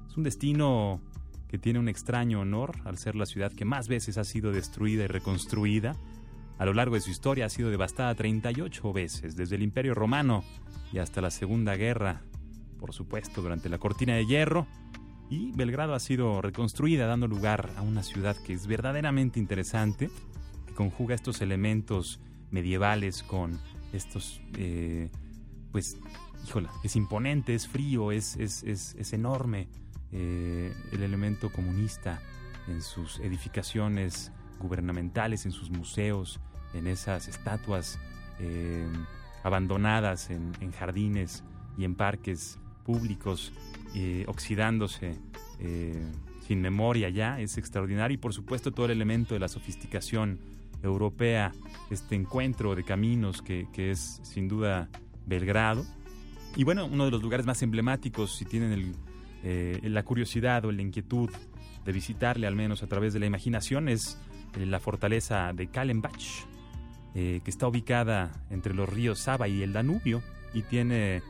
Es 0.09 0.17
un 0.17 0.25
destino 0.25 1.01
que 1.55 1.59
tiene 1.59 1.79
un 1.79 1.89
extraño 1.89 2.41
honor 2.41 2.73
al 2.85 2.99
ser 2.99 3.15
la 3.15 3.27
ciudad 3.27 3.53
que 3.53 3.65
más 3.65 3.87
veces 3.87 4.19
ha 4.19 4.25
sido 4.25 4.51
destruida 4.51 5.05
y 5.05 5.07
reconstruida. 5.07 5.95
A 6.59 6.65
lo 6.65 6.73
largo 6.73 6.97
de 6.97 7.01
su 7.01 7.11
historia 7.11 7.47
ha 7.47 7.49
sido 7.49 7.71
devastada 7.71 8.13
38 8.15 8.93
veces, 8.93 9.37
desde 9.37 9.55
el 9.55 9.63
Imperio 9.63 9.95
Romano 9.95 10.43
y 10.93 10.99
hasta 10.99 11.21
la 11.21 11.31
Segunda 11.31 11.77
Guerra, 11.77 12.23
por 12.81 12.93
supuesto, 12.93 13.41
durante 13.41 13.69
la 13.69 13.79
Cortina 13.79 14.17
de 14.17 14.27
Hierro. 14.27 14.67
Y 15.31 15.53
Belgrado 15.53 15.95
ha 15.95 16.01
sido 16.01 16.43
reconstruida, 16.43 17.07
dando 17.07 17.29
lugar 17.29 17.71
a 17.77 17.83
una 17.83 18.03
ciudad 18.03 18.37
que 18.37 18.53
es 18.53 18.67
verdaderamente 18.67 19.39
interesante, 19.39 20.11
conjuga 20.75 21.15
estos 21.15 21.41
elementos 21.41 22.21
medievales 22.51 23.23
con 23.23 23.59
estos, 23.93 24.41
eh, 24.59 25.11
pues, 25.73 25.99
híjola, 26.47 26.71
es 26.83 26.97
imponente, 26.97 27.55
es 27.55 27.67
frío, 27.67 28.13
es, 28.13 28.37
es, 28.37 28.63
es, 28.63 29.13
enorme 29.13 29.69
eh, 30.13 30.73
el 30.93 31.03
elemento 31.03 31.51
comunista 31.51 32.21
en 32.69 32.83
sus 32.83 33.19
edificaciones 33.21 34.33
gubernamentales, 34.61 35.47
en 35.47 35.53
sus 35.53 35.71
museos, 35.71 36.41
en 36.75 36.87
esas 36.87 37.29
estatuas 37.29 37.99
eh, 38.41 38.87
abandonadas 39.43 40.31
en, 40.31 40.53
en, 40.61 40.73
jardines 40.73 41.45
y 41.77 41.85
en 41.85 41.95
parques 41.95 42.59
públicos, 42.85 43.53
oxidándose 44.27 45.19
sin 46.47 46.61
memoria 46.61 47.09
ya, 47.09 47.41
es 47.41 47.57
extraordinario. 47.59 48.15
Y 48.15 48.19
por 48.19 48.35
supuesto 48.35 48.73
todo 48.73 48.87
el 48.87 48.93
elemento 48.93 49.35
de 49.35 49.41
la 49.41 49.49
sofisticación 49.49 50.39
europea, 50.85 51.53
este 51.91 52.15
encuentro 52.15 52.75
de 52.75 52.85
caminos 52.85 53.43
que, 53.43 53.67
es 53.77 54.21
sin 54.23 54.49
duda 54.49 54.89
Belgrado. 55.27 55.85
Y 56.57 56.65
bueno, 56.65 56.87
uno 56.87 57.05
de 57.05 57.11
los 57.11 57.23
lugares 57.23 57.47
más 57.47 57.63
emblemáticos, 57.63 58.37
si 58.37 58.45
tienen 58.45 58.95
eh, 59.43 59.81
la 59.83 60.05
curiosidad 60.05 60.65
o 60.65 60.73
la 60.73 60.83
inquietud 60.83 61.31
de 61.85 61.93
visitarle, 61.93 62.47
al 62.47 62.55
menos 62.55 62.83
a 62.83 62.87
través 62.87 63.13
de 63.13 63.21
la 63.21 63.27
imaginación, 63.27 63.89
es 63.89 64.19
eh, 64.57 64.67
la 64.67 64.81
fortaleza 64.81 65.53
de 65.53 65.67
Kalembach, 65.67 66.47
eh, 67.15 67.41
que 67.45 67.51
está 67.51 67.67
ubicada 67.67 68.33
entre 68.51 68.75
los 68.75 68.89
ríos 68.89 69.21
Saba 69.21 69.49
y 69.49 69.63
el 69.63 69.73
Danubio 69.73 70.23
y 70.53 70.63
tiene 70.63 71.23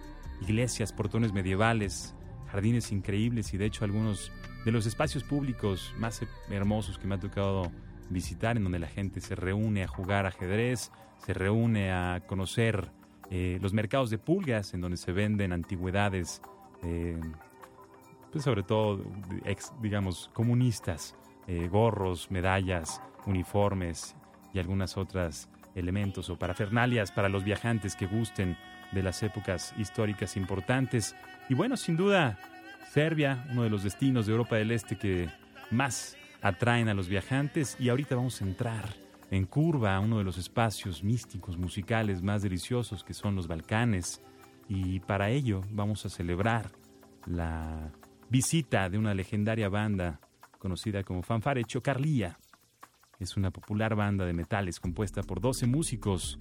iglesias, 0.42 0.92
portones 0.92 1.32
medievales, 1.32 2.14
jardines 2.50 2.92
increíbles 2.92 3.52
y 3.54 3.56
de 3.56 3.66
hecho 3.66 3.84
algunos 3.84 4.30
de 4.64 4.72
los 4.72 4.86
espacios 4.86 5.24
públicos 5.24 5.92
más 5.98 6.22
hermosos 6.50 6.98
que 6.98 7.06
me 7.06 7.16
ha 7.16 7.18
tocado 7.18 7.70
visitar, 8.10 8.56
en 8.56 8.64
donde 8.64 8.78
la 8.78 8.86
gente 8.86 9.20
se 9.20 9.34
reúne 9.34 9.84
a 9.84 9.88
jugar 9.88 10.26
ajedrez, 10.26 10.90
se 11.24 11.34
reúne 11.34 11.92
a 11.92 12.22
conocer 12.26 12.90
eh, 13.30 13.58
los 13.60 13.72
mercados 13.72 14.10
de 14.10 14.18
pulgas, 14.18 14.74
en 14.74 14.80
donde 14.80 14.96
se 14.96 15.12
venden 15.12 15.52
antigüedades, 15.52 16.42
eh, 16.82 17.18
pues 18.30 18.44
sobre 18.44 18.62
todo, 18.62 19.04
digamos, 19.80 20.30
comunistas, 20.34 21.16
eh, 21.46 21.68
gorros, 21.68 22.30
medallas, 22.30 23.00
uniformes 23.26 24.16
y 24.52 24.58
algunas 24.58 24.96
otras 24.96 25.48
elementos 25.74 26.30
o 26.30 26.38
parafernalias 26.38 27.10
para 27.12 27.28
los 27.28 27.44
viajantes 27.44 27.96
que 27.96 28.06
gusten 28.06 28.56
de 28.92 29.02
las 29.02 29.22
épocas 29.22 29.74
históricas 29.78 30.36
importantes. 30.36 31.16
Y 31.48 31.54
bueno, 31.54 31.76
sin 31.76 31.96
duda, 31.96 32.38
Serbia, 32.90 33.46
uno 33.50 33.64
de 33.64 33.70
los 33.70 33.82
destinos 33.82 34.26
de 34.26 34.32
Europa 34.32 34.56
del 34.56 34.70
Este 34.70 34.96
que 34.96 35.28
más 35.70 36.16
atraen 36.44 36.90
a 36.90 36.94
los 36.94 37.08
viajantes 37.08 37.74
y 37.80 37.88
ahorita 37.88 38.16
vamos 38.16 38.42
a 38.42 38.44
entrar 38.44 38.94
en 39.30 39.46
curva 39.46 39.96
a 39.96 40.00
uno 40.00 40.18
de 40.18 40.24
los 40.24 40.36
espacios 40.36 41.02
místicos 41.02 41.56
musicales 41.56 42.22
más 42.22 42.42
deliciosos 42.42 43.02
que 43.02 43.14
son 43.14 43.34
los 43.34 43.48
Balcanes 43.48 44.20
y 44.68 45.00
para 45.00 45.30
ello 45.30 45.62
vamos 45.70 46.04
a 46.04 46.10
celebrar 46.10 46.70
la 47.24 47.90
visita 48.28 48.90
de 48.90 48.98
una 48.98 49.14
legendaria 49.14 49.70
banda 49.70 50.20
conocida 50.58 51.02
como 51.02 51.22
Fanfare 51.22 51.64
Chocarlía. 51.64 52.38
Es 53.18 53.38
una 53.38 53.50
popular 53.50 53.94
banda 53.94 54.26
de 54.26 54.34
metales 54.34 54.78
compuesta 54.80 55.22
por 55.22 55.40
12 55.40 55.66
músicos 55.66 56.38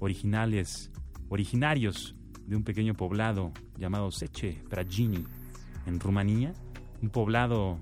originales, 0.00 0.90
originarios 1.30 2.14
de 2.46 2.56
un 2.56 2.62
pequeño 2.62 2.92
poblado 2.92 3.52
llamado 3.78 4.10
Seche 4.10 4.62
Pragini 4.68 5.24
en 5.86 5.98
Rumanía, 5.98 6.52
un 7.00 7.08
poblado 7.08 7.80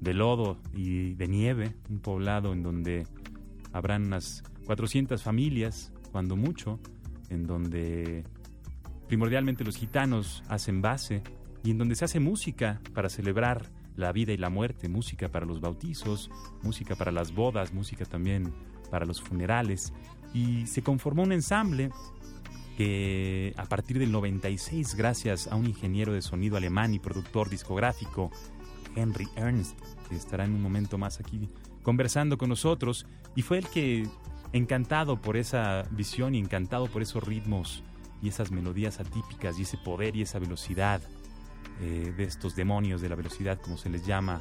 de 0.00 0.14
lodo 0.14 0.58
y 0.74 1.14
de 1.14 1.28
nieve, 1.28 1.74
un 1.88 2.00
poblado 2.00 2.52
en 2.52 2.62
donde 2.62 3.06
habrán 3.72 4.06
unas 4.06 4.42
400 4.66 5.22
familias, 5.22 5.92
cuando 6.12 6.36
mucho, 6.36 6.80
en 7.30 7.46
donde 7.46 8.24
primordialmente 9.08 9.64
los 9.64 9.76
gitanos 9.76 10.42
hacen 10.48 10.82
base 10.82 11.22
y 11.62 11.70
en 11.70 11.78
donde 11.78 11.94
se 11.94 12.04
hace 12.04 12.20
música 12.20 12.80
para 12.94 13.08
celebrar 13.08 13.70
la 13.96 14.12
vida 14.12 14.32
y 14.32 14.36
la 14.36 14.50
muerte, 14.50 14.88
música 14.88 15.30
para 15.30 15.46
los 15.46 15.60
bautizos, 15.60 16.30
música 16.62 16.94
para 16.94 17.12
las 17.12 17.34
bodas, 17.34 17.72
música 17.72 18.04
también 18.04 18.52
para 18.90 19.06
los 19.06 19.22
funerales. 19.22 19.92
Y 20.34 20.66
se 20.66 20.82
conformó 20.82 21.22
un 21.22 21.32
ensamble 21.32 21.90
que 22.76 23.54
a 23.56 23.64
partir 23.64 23.98
del 23.98 24.12
96, 24.12 24.94
gracias 24.96 25.48
a 25.48 25.56
un 25.56 25.66
ingeniero 25.66 26.12
de 26.12 26.20
sonido 26.20 26.56
alemán 26.58 26.92
y 26.92 26.98
productor 26.98 27.48
discográfico, 27.48 28.30
Henry 28.96 29.28
Ernst, 29.36 29.78
que 30.08 30.16
estará 30.16 30.44
en 30.44 30.54
un 30.54 30.62
momento 30.62 30.98
más 30.98 31.20
aquí 31.20 31.48
conversando 31.82 32.36
con 32.36 32.48
nosotros, 32.48 33.06
y 33.36 33.42
fue 33.42 33.58
el 33.58 33.68
que, 33.68 34.08
encantado 34.52 35.20
por 35.20 35.36
esa 35.36 35.84
visión 35.92 36.34
y 36.34 36.38
encantado 36.38 36.86
por 36.88 37.02
esos 37.02 37.22
ritmos 37.22 37.84
y 38.22 38.28
esas 38.28 38.50
melodías 38.50 38.98
atípicas 38.98 39.58
y 39.58 39.62
ese 39.62 39.76
poder 39.76 40.16
y 40.16 40.22
esa 40.22 40.38
velocidad 40.38 41.00
eh, 41.80 42.12
de 42.16 42.24
estos 42.24 42.56
demonios 42.56 43.00
de 43.00 43.08
la 43.08 43.14
velocidad, 43.14 43.60
como 43.60 43.76
se 43.76 43.90
les 43.90 44.06
llama 44.06 44.40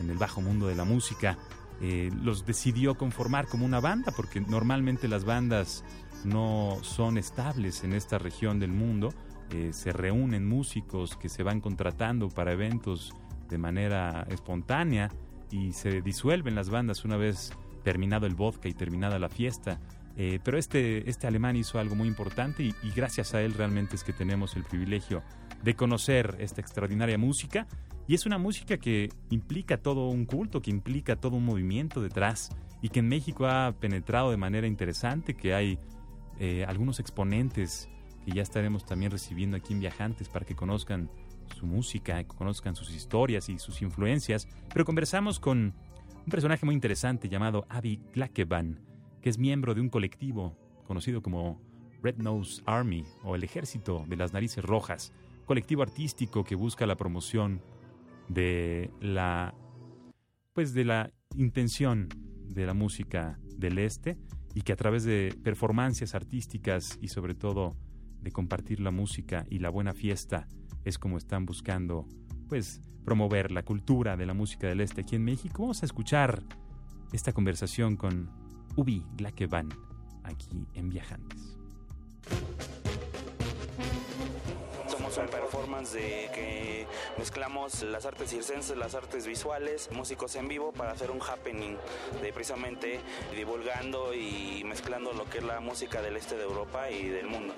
en 0.00 0.10
el 0.10 0.18
bajo 0.18 0.40
mundo 0.40 0.66
de 0.66 0.74
la 0.74 0.84
música, 0.84 1.38
eh, 1.80 2.10
los 2.22 2.44
decidió 2.44 2.96
conformar 2.96 3.46
como 3.46 3.64
una 3.64 3.80
banda, 3.80 4.12
porque 4.14 4.40
normalmente 4.40 5.08
las 5.08 5.24
bandas 5.24 5.84
no 6.24 6.78
son 6.82 7.18
estables 7.18 7.84
en 7.84 7.92
esta 7.92 8.18
región 8.18 8.58
del 8.58 8.72
mundo. 8.72 9.14
Eh, 9.50 9.70
se 9.72 9.92
reúnen 9.92 10.48
músicos 10.48 11.16
que 11.16 11.28
se 11.28 11.42
van 11.42 11.60
contratando 11.60 12.28
para 12.28 12.52
eventos 12.52 13.14
de 13.52 13.58
manera 13.58 14.26
espontánea 14.30 15.10
y 15.52 15.72
se 15.72 16.00
disuelven 16.00 16.56
las 16.56 16.70
bandas 16.70 17.04
una 17.04 17.16
vez 17.16 17.52
terminado 17.84 18.26
el 18.26 18.34
vodka 18.34 18.68
y 18.68 18.72
terminada 18.72 19.18
la 19.18 19.28
fiesta. 19.28 19.78
Eh, 20.16 20.40
pero 20.42 20.58
este, 20.58 21.08
este 21.08 21.26
alemán 21.26 21.56
hizo 21.56 21.78
algo 21.78 21.94
muy 21.94 22.08
importante 22.08 22.62
y, 22.62 22.74
gracias 22.94 23.34
a 23.34 23.42
él 23.42 23.54
realmente 23.54 23.96
es 23.96 24.04
que 24.04 24.12
tenemos 24.12 24.56
el 24.56 24.64
privilegio 24.64 25.22
de 25.62 25.74
conocer 25.74 26.36
esta 26.40 26.60
extraordinaria 26.60 27.18
música. 27.18 27.66
Y 28.08 28.14
es 28.14 28.26
una 28.26 28.38
música 28.38 28.78
que 28.78 29.10
implica 29.30 29.76
todo 29.78 30.08
un 30.08 30.26
culto, 30.26 30.60
que 30.60 30.70
implica 30.70 31.16
todo 31.16 31.36
un 31.36 31.44
movimiento 31.44 32.02
detrás 32.02 32.50
y 32.82 32.88
que 32.88 32.98
en 32.98 33.08
México 33.08 33.46
ha 33.46 33.72
penetrado 33.78 34.30
de 34.30 34.36
manera 34.36 34.66
interesante, 34.66 35.34
que 35.34 35.54
hay 35.54 35.78
eh, 36.40 36.64
algunos 36.66 36.98
exponentes 36.98 37.88
que 38.24 38.32
ya 38.32 38.42
estaremos 38.42 38.84
también 38.84 39.12
recibiendo 39.12 39.56
aquí 39.56 39.72
en 39.72 39.80
Viajantes 39.80 40.28
para 40.28 40.44
que 40.44 40.54
conozcan 40.54 41.08
su 41.52 41.66
música, 41.66 42.22
conozcan 42.24 42.74
sus 42.74 42.90
historias 42.94 43.48
y 43.48 43.58
sus 43.58 43.82
influencias, 43.82 44.48
pero 44.72 44.84
conversamos 44.84 45.40
con 45.40 45.74
un 46.24 46.30
personaje 46.30 46.64
muy 46.64 46.74
interesante 46.74 47.28
llamado 47.28 47.66
Avi 47.68 48.00
Glakeban, 48.12 48.80
que 49.20 49.30
es 49.30 49.38
miembro 49.38 49.74
de 49.74 49.80
un 49.80 49.88
colectivo 49.88 50.56
conocido 50.86 51.22
como 51.22 51.60
Red 52.02 52.16
Nose 52.16 52.62
Army 52.66 53.04
o 53.22 53.34
el 53.34 53.44
Ejército 53.44 54.04
de 54.08 54.16
las 54.16 54.32
Narices 54.32 54.64
Rojas, 54.64 55.12
colectivo 55.46 55.82
artístico 55.82 56.44
que 56.44 56.54
busca 56.54 56.86
la 56.86 56.96
promoción 56.96 57.62
de 58.28 58.90
la 59.00 59.54
pues 60.52 60.74
de 60.74 60.84
la 60.84 61.12
intención 61.36 62.08
de 62.44 62.66
la 62.66 62.74
música 62.74 63.38
del 63.56 63.78
este 63.78 64.18
y 64.54 64.62
que 64.62 64.72
a 64.72 64.76
través 64.76 65.04
de 65.04 65.34
performancias 65.42 66.14
artísticas 66.14 66.98
y 67.00 67.08
sobre 67.08 67.34
todo 67.34 67.76
de 68.20 68.30
compartir 68.30 68.80
la 68.80 68.90
música 68.90 69.46
y 69.48 69.58
la 69.58 69.70
buena 69.70 69.94
fiesta 69.94 70.46
es 70.84 70.98
como 70.98 71.18
están 71.18 71.46
buscando 71.46 72.06
pues 72.48 72.80
promover 73.04 73.50
la 73.50 73.64
cultura 73.64 74.16
de 74.16 74.26
la 74.26 74.34
música 74.34 74.66
del 74.66 74.80
este 74.80 75.02
aquí 75.02 75.16
en 75.16 75.24
México. 75.24 75.62
Vamos 75.62 75.82
a 75.82 75.86
escuchar 75.86 76.42
esta 77.12 77.32
conversación 77.32 77.96
con 77.96 78.30
Ubi 78.76 79.04
Glakevan 79.16 79.68
aquí 80.22 80.66
en 80.74 80.88
Viajantes. 80.88 81.56
Somos 84.88 85.16
un 85.16 85.26
performance 85.26 85.94
de 85.94 86.30
que 86.34 86.86
mezclamos 87.18 87.82
las 87.82 88.06
artes 88.06 88.30
circenses, 88.30 88.76
las 88.76 88.94
artes 88.94 89.26
visuales, 89.26 89.90
músicos 89.92 90.36
en 90.36 90.48
vivo 90.48 90.72
para 90.72 90.92
hacer 90.92 91.10
un 91.10 91.20
happening 91.20 91.76
de 92.20 92.32
precisamente 92.32 93.00
divulgando 93.34 94.14
y 94.14 94.62
mezclando 94.64 95.12
lo 95.12 95.28
que 95.28 95.38
es 95.38 95.44
la 95.44 95.60
música 95.60 96.02
del 96.02 96.16
este 96.16 96.36
de 96.36 96.44
Europa 96.44 96.90
y 96.90 97.08
del 97.08 97.26
mundo. 97.26 97.54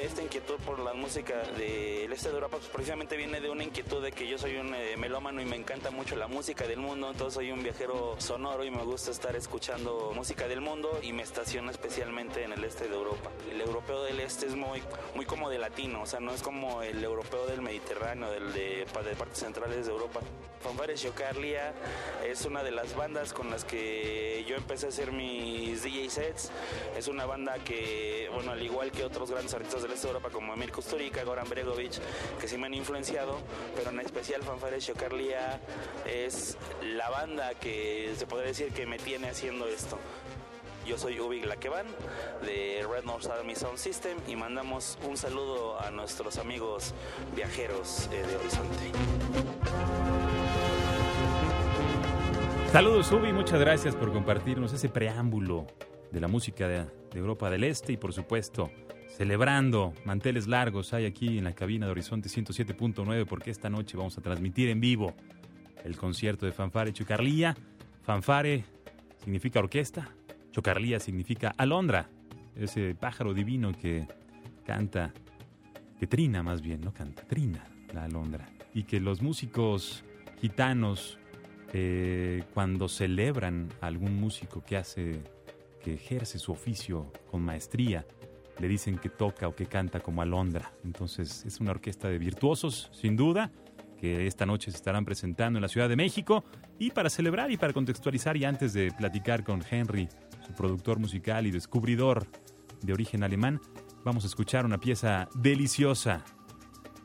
Esta 0.00 0.22
inquietud 0.22 0.56
por 0.66 0.78
la 0.78 0.94
música 0.94 1.42
del 1.56 2.12
este 2.12 2.28
de 2.28 2.34
Europa 2.34 2.56
pues, 2.58 2.68
precisamente 2.68 3.16
viene 3.16 3.40
de 3.40 3.50
una 3.50 3.64
inquietud 3.64 4.02
de 4.02 4.12
que 4.12 4.26
yo 4.26 4.38
soy 4.38 4.56
un 4.56 4.74
eh, 4.74 4.96
melómano 4.96 5.40
y 5.40 5.44
me 5.44 5.56
encanta 5.56 5.90
mucho 5.90 6.16
la 6.16 6.26
música 6.26 6.66
del 6.66 6.78
mundo, 6.78 7.10
entonces 7.10 7.34
soy 7.34 7.52
un 7.52 7.62
viajero 7.62 8.16
sonoro 8.18 8.64
y 8.64 8.70
me 8.70 8.82
gusta 8.82 9.10
estar 9.10 9.36
escuchando 9.36 10.12
música 10.14 10.48
del 10.48 10.60
mundo 10.60 10.98
y 11.02 11.12
me 11.12 11.22
estaciono 11.22 11.70
especialmente 11.70 12.42
en 12.42 12.52
el 12.52 12.64
este 12.64 12.88
de 12.88 12.94
Europa. 12.94 13.30
El 13.50 13.60
europeo 13.60 14.02
del 14.02 14.20
este 14.20 14.46
es 14.46 14.56
muy, 14.56 14.82
muy 15.14 15.24
como 15.24 15.50
de 15.50 15.58
latino, 15.58 16.02
o 16.02 16.06
sea, 16.06 16.20
no 16.20 16.32
es 16.32 16.42
como 16.42 16.82
el 16.82 17.02
europeo 17.02 17.46
del 17.46 17.62
Mediterráneo, 17.62 18.30
del 18.30 18.52
de, 18.52 18.86
de 19.04 19.16
partes 19.16 19.38
centrales 19.38 19.86
de 19.86 19.92
Europa. 19.92 20.20
Fanfares 20.62 21.02
Yocarlia 21.02 21.74
es 22.24 22.44
una 22.44 22.62
de 22.62 22.70
las 22.70 22.94
bandas 22.94 23.32
con 23.32 23.50
las 23.50 23.64
que 23.64 24.44
yo 24.48 24.54
empecé 24.54 24.86
a 24.86 24.88
hacer 24.90 25.10
mis 25.10 25.82
DJ 25.82 26.08
sets. 26.08 26.50
Es 26.96 27.08
una 27.08 27.26
banda 27.26 27.54
que, 27.64 28.30
bueno, 28.32 28.52
al 28.52 28.62
igual 28.62 28.92
que 28.92 29.04
otros 29.04 29.30
grandes 29.30 29.52
artistas 29.54 29.71
del 29.80 29.92
este 29.92 30.06
de 30.06 30.12
Europa 30.12 30.28
como 30.30 30.52
Emir 30.52 30.70
Kusturica, 30.70 31.24
Goran 31.24 31.48
Bregovic, 31.48 31.92
que 32.38 32.46
sí 32.46 32.58
me 32.58 32.66
han 32.66 32.74
influenciado, 32.74 33.38
pero 33.74 33.88
en 33.88 34.00
especial 34.00 34.42
Fanfares 34.42 34.86
Yocarlia 34.86 35.60
es 36.04 36.58
la 36.82 37.08
banda 37.08 37.54
que 37.54 38.12
se 38.16 38.26
podría 38.26 38.48
decir 38.48 38.72
que 38.72 38.84
me 38.84 38.98
tiene 38.98 39.30
haciendo 39.30 39.66
esto. 39.66 39.98
Yo 40.86 40.98
soy 40.98 41.18
Ubi 41.20 41.40
Glaquevan 41.40 41.86
de 42.44 42.84
Red 42.90 43.04
North 43.04 43.26
Army 43.26 43.54
Sound 43.54 43.78
System 43.78 44.18
y 44.28 44.36
mandamos 44.36 44.98
un 45.08 45.16
saludo 45.16 45.80
a 45.80 45.90
nuestros 45.90 46.36
amigos 46.36 46.92
viajeros 47.34 48.10
eh, 48.12 48.26
de 48.26 48.36
Horizonte. 48.36 48.90
Saludos 52.72 53.10
Ubi, 53.10 53.32
muchas 53.32 53.60
gracias 53.60 53.94
por 53.94 54.12
compartirnos 54.12 54.72
ese 54.72 54.88
preámbulo 54.90 55.66
de 56.10 56.20
la 56.20 56.28
música 56.28 56.68
de, 56.68 56.86
Europa 57.14 57.48
del 57.48 57.64
Este 57.64 57.92
y 57.92 57.96
por 57.96 58.12
supuesto 58.12 58.70
celebrando 59.16 59.92
manteles 60.04 60.46
largos 60.46 60.92
hay 60.94 61.06
aquí 61.06 61.38
en 61.38 61.44
la 61.44 61.52
cabina 61.52 61.86
de 61.86 61.92
Horizonte 61.92 62.28
107.9 62.28 63.26
porque 63.26 63.50
esta 63.50 63.68
noche 63.68 63.96
vamos 63.96 64.16
a 64.18 64.22
transmitir 64.22 64.68
en 64.68 64.80
vivo 64.80 65.14
el 65.84 65.96
concierto 65.96 66.46
de 66.46 66.52
Fanfare 66.52 66.92
Chocarlía. 66.92 67.56
Fanfare 68.02 68.64
significa 69.22 69.60
orquesta, 69.60 70.08
Chocarlía 70.50 71.00
significa 71.00 71.54
alondra, 71.56 72.08
ese 72.56 72.94
pájaro 72.94 73.34
divino 73.34 73.72
que 73.72 74.06
canta, 74.64 75.12
que 75.98 76.06
trina 76.06 76.42
más 76.42 76.62
bien, 76.62 76.80
no 76.80 76.92
canta, 76.92 77.22
trina 77.22 77.64
la 77.92 78.04
alondra. 78.04 78.48
Y 78.74 78.84
que 78.84 79.00
los 79.00 79.22
músicos 79.22 80.04
gitanos, 80.40 81.18
eh, 81.72 82.44
cuando 82.54 82.88
celebran 82.88 83.68
a 83.80 83.86
algún 83.86 84.16
músico 84.16 84.64
que 84.64 84.76
hace, 84.76 85.20
que 85.82 85.94
ejerce 85.94 86.38
su 86.38 86.52
oficio 86.52 87.12
con 87.30 87.42
maestría, 87.42 88.06
le 88.62 88.68
dicen 88.68 88.96
que 88.96 89.08
toca 89.08 89.48
o 89.48 89.56
que 89.56 89.66
canta 89.66 89.98
como 89.98 90.22
alondra. 90.22 90.72
Entonces 90.84 91.44
es 91.44 91.58
una 91.58 91.72
orquesta 91.72 92.08
de 92.08 92.16
virtuosos, 92.18 92.90
sin 92.92 93.16
duda, 93.16 93.50
que 93.98 94.28
esta 94.28 94.46
noche 94.46 94.70
se 94.70 94.76
estarán 94.76 95.04
presentando 95.04 95.58
en 95.58 95.62
la 95.62 95.68
Ciudad 95.68 95.88
de 95.88 95.96
México. 95.96 96.44
Y 96.78 96.92
para 96.92 97.10
celebrar 97.10 97.50
y 97.50 97.56
para 97.56 97.72
contextualizar 97.72 98.36
y 98.36 98.44
antes 98.44 98.72
de 98.72 98.92
platicar 98.92 99.42
con 99.42 99.64
Henry, 99.68 100.08
su 100.46 100.52
productor 100.52 101.00
musical 101.00 101.44
y 101.48 101.50
descubridor 101.50 102.28
de 102.82 102.92
origen 102.92 103.24
alemán, 103.24 103.60
vamos 104.04 104.22
a 104.22 104.28
escuchar 104.28 104.64
una 104.64 104.78
pieza 104.78 105.28
deliciosa 105.34 106.24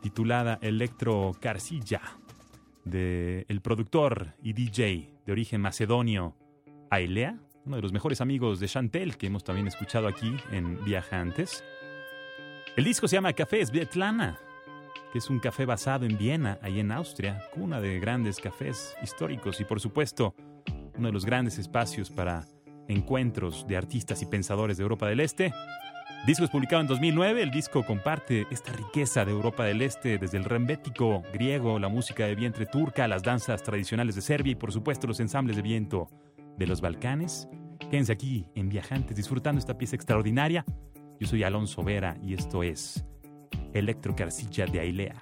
titulada 0.03 0.59
Electro 0.61 1.31
Carcilla 1.39 2.01
de 2.85 3.47
el 3.49 3.61
productor 3.61 4.35
y 4.43 4.53
DJ 4.53 5.09
de 5.25 5.31
origen 5.31 5.59
macedonio 5.59 6.35
Ailea, 6.91 7.39
uno 7.67 7.75
de 7.75 7.81
los 7.81 7.91
mejores 7.91 8.21
amigos 8.21 8.61
de 8.61 8.67
Chantel 8.67 9.17
que 9.17 9.27
hemos 9.27 9.43
también 9.43 9.67
escuchado 9.67 10.07
aquí 10.07 10.33
en 10.51 10.83
Viajantes. 10.85 11.65
El 12.77 12.85
disco 12.85 13.09
se 13.09 13.17
llama 13.17 13.33
Café 13.33 13.65
Svetlana, 13.65 14.39
que 15.11 15.19
es 15.19 15.29
un 15.29 15.39
café 15.39 15.65
basado 15.65 16.05
en 16.05 16.17
Viena, 16.17 16.59
ahí 16.61 16.79
en 16.79 16.93
Austria, 16.93 17.43
cuna 17.53 17.81
de 17.81 17.99
grandes 17.99 18.39
cafés 18.39 18.95
históricos 19.03 19.59
y 19.59 19.65
por 19.65 19.81
supuesto 19.81 20.33
uno 20.95 21.07
de 21.09 21.13
los 21.13 21.25
grandes 21.25 21.57
espacios 21.57 22.09
para 22.09 22.45
encuentros 22.87 23.67
de 23.67 23.75
artistas 23.75 24.21
y 24.21 24.27
pensadores 24.27 24.77
de 24.77 24.83
Europa 24.83 25.07
del 25.07 25.19
Este. 25.19 25.53
Disco 26.25 26.45
es 26.45 26.49
publicado 26.49 26.81
en 26.81 26.87
2009, 26.87 27.43
el 27.43 27.51
disco 27.51 27.85
comparte 27.85 28.47
esta 28.49 28.71
riqueza 28.71 29.25
de 29.25 29.31
Europa 29.31 29.65
del 29.65 29.81
Este, 29.81 30.17
desde 30.17 30.37
el 30.37 30.45
rembético 30.45 31.21
griego, 31.33 31.79
la 31.79 31.89
música 31.89 32.25
de 32.27 32.35
vientre 32.35 32.65
turca, 32.65 33.09
las 33.09 33.23
danzas 33.23 33.61
tradicionales 33.61 34.15
de 34.15 34.21
Serbia 34.21 34.53
y 34.53 34.55
por 34.55 34.71
supuesto 34.71 35.05
los 35.05 35.19
ensambles 35.19 35.57
de 35.57 35.61
viento 35.61 36.07
de 36.57 36.67
los 36.67 36.81
Balcanes. 36.81 37.47
Quédense 37.89 38.11
aquí 38.11 38.47
en 38.55 38.69
Viajantes 38.69 39.15
disfrutando 39.15 39.59
esta 39.59 39.77
pieza 39.77 39.95
extraordinaria. 39.95 40.65
Yo 41.19 41.27
soy 41.27 41.43
Alonso 41.43 41.83
Vera 41.83 42.17
y 42.21 42.33
esto 42.33 42.63
es 42.63 43.05
Electrocarcilla 43.73 44.65
de 44.65 44.79
Ailea. 44.79 45.21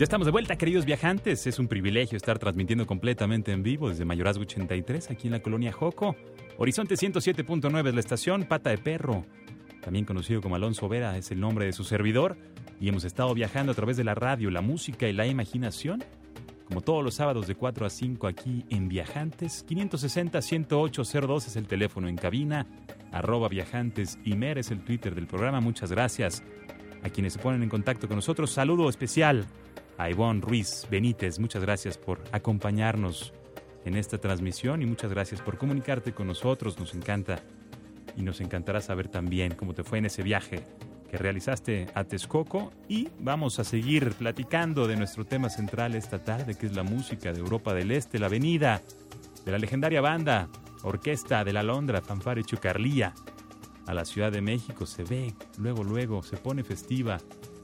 Ya 0.00 0.04
estamos 0.04 0.24
de 0.24 0.30
vuelta, 0.30 0.56
queridos 0.56 0.86
viajantes. 0.86 1.46
Es 1.46 1.58
un 1.58 1.68
privilegio 1.68 2.16
estar 2.16 2.38
transmitiendo 2.38 2.86
completamente 2.86 3.52
en 3.52 3.62
vivo 3.62 3.90
desde 3.90 4.06
Mayorazgo 4.06 4.44
83, 4.44 5.10
aquí 5.10 5.28
en 5.28 5.32
la 5.32 5.42
colonia 5.42 5.72
Joco. 5.72 6.16
Horizonte 6.56 6.94
107.9 6.94 7.88
es 7.88 7.94
la 7.94 8.00
estación, 8.00 8.44
Pata 8.44 8.70
de 8.70 8.78
Perro, 8.78 9.26
también 9.82 10.06
conocido 10.06 10.40
como 10.40 10.56
Alonso 10.56 10.88
Vera, 10.88 11.18
es 11.18 11.30
el 11.32 11.40
nombre 11.40 11.66
de 11.66 11.74
su 11.74 11.84
servidor. 11.84 12.38
Y 12.80 12.88
hemos 12.88 13.04
estado 13.04 13.34
viajando 13.34 13.72
a 13.72 13.74
través 13.74 13.98
de 13.98 14.04
la 14.04 14.14
radio, 14.14 14.50
la 14.50 14.62
música 14.62 15.06
y 15.06 15.12
la 15.12 15.26
imaginación, 15.26 16.02
como 16.64 16.80
todos 16.80 17.04
los 17.04 17.16
sábados 17.16 17.46
de 17.46 17.54
4 17.56 17.84
a 17.84 17.90
5 17.90 18.26
aquí 18.26 18.64
en 18.70 18.88
Viajantes. 18.88 19.66
560-10802 19.68 21.46
es 21.46 21.56
el 21.56 21.66
teléfono 21.66 22.08
en 22.08 22.16
cabina, 22.16 22.66
arroba 23.12 23.50
Viajantes 23.50 24.18
y 24.24 24.34
Mer 24.34 24.56
es 24.56 24.70
el 24.70 24.82
Twitter 24.82 25.14
del 25.14 25.26
programa. 25.26 25.60
Muchas 25.60 25.92
gracias 25.92 26.42
a 27.02 27.10
quienes 27.10 27.34
se 27.34 27.38
ponen 27.38 27.62
en 27.62 27.68
contacto 27.68 28.08
con 28.08 28.16
nosotros. 28.16 28.50
Saludo 28.50 28.88
especial 28.88 29.46
a 30.00 30.08
Ivonne 30.08 30.40
Ruiz 30.40 30.86
Benítez. 30.90 31.38
Muchas 31.38 31.62
gracias 31.62 31.98
por 31.98 32.22
acompañarnos 32.32 33.34
en 33.84 33.96
esta 33.96 34.16
transmisión 34.16 34.80
y 34.80 34.86
muchas 34.86 35.10
gracias 35.10 35.42
por 35.42 35.58
comunicarte 35.58 36.12
con 36.12 36.26
nosotros. 36.26 36.78
Nos 36.78 36.94
encanta 36.94 37.40
y 38.16 38.22
nos 38.22 38.40
encantará 38.40 38.80
saber 38.80 39.08
también 39.08 39.54
cómo 39.54 39.74
te 39.74 39.84
fue 39.84 39.98
en 39.98 40.06
ese 40.06 40.22
viaje 40.22 40.64
que 41.10 41.18
realizaste 41.18 41.88
a 41.94 42.04
Texcoco 42.04 42.72
y 42.88 43.08
vamos 43.18 43.58
a 43.58 43.64
seguir 43.64 44.14
platicando 44.14 44.88
de 44.88 44.96
nuestro 44.96 45.26
tema 45.26 45.50
central 45.50 45.94
esta 45.94 46.24
tarde, 46.24 46.56
que 46.56 46.66
es 46.66 46.74
la 46.74 46.82
música 46.82 47.34
de 47.34 47.40
Europa 47.40 47.74
del 47.74 47.90
Este, 47.90 48.18
la 48.18 48.28
venida 48.28 48.80
de 49.44 49.52
la 49.52 49.58
legendaria 49.58 50.00
banda 50.00 50.48
Orquesta 50.82 51.44
de 51.44 51.52
la 51.52 51.62
Londra, 51.62 52.00
Fanfare 52.00 52.42
Chucarlía, 52.42 53.12
a 53.86 53.92
la 53.92 54.06
Ciudad 54.06 54.32
de 54.32 54.40
México. 54.40 54.86
Se 54.86 55.04
ve, 55.04 55.34
luego, 55.58 55.84
luego, 55.84 56.22
se 56.22 56.38
pone 56.38 56.64
festiva. 56.64 57.18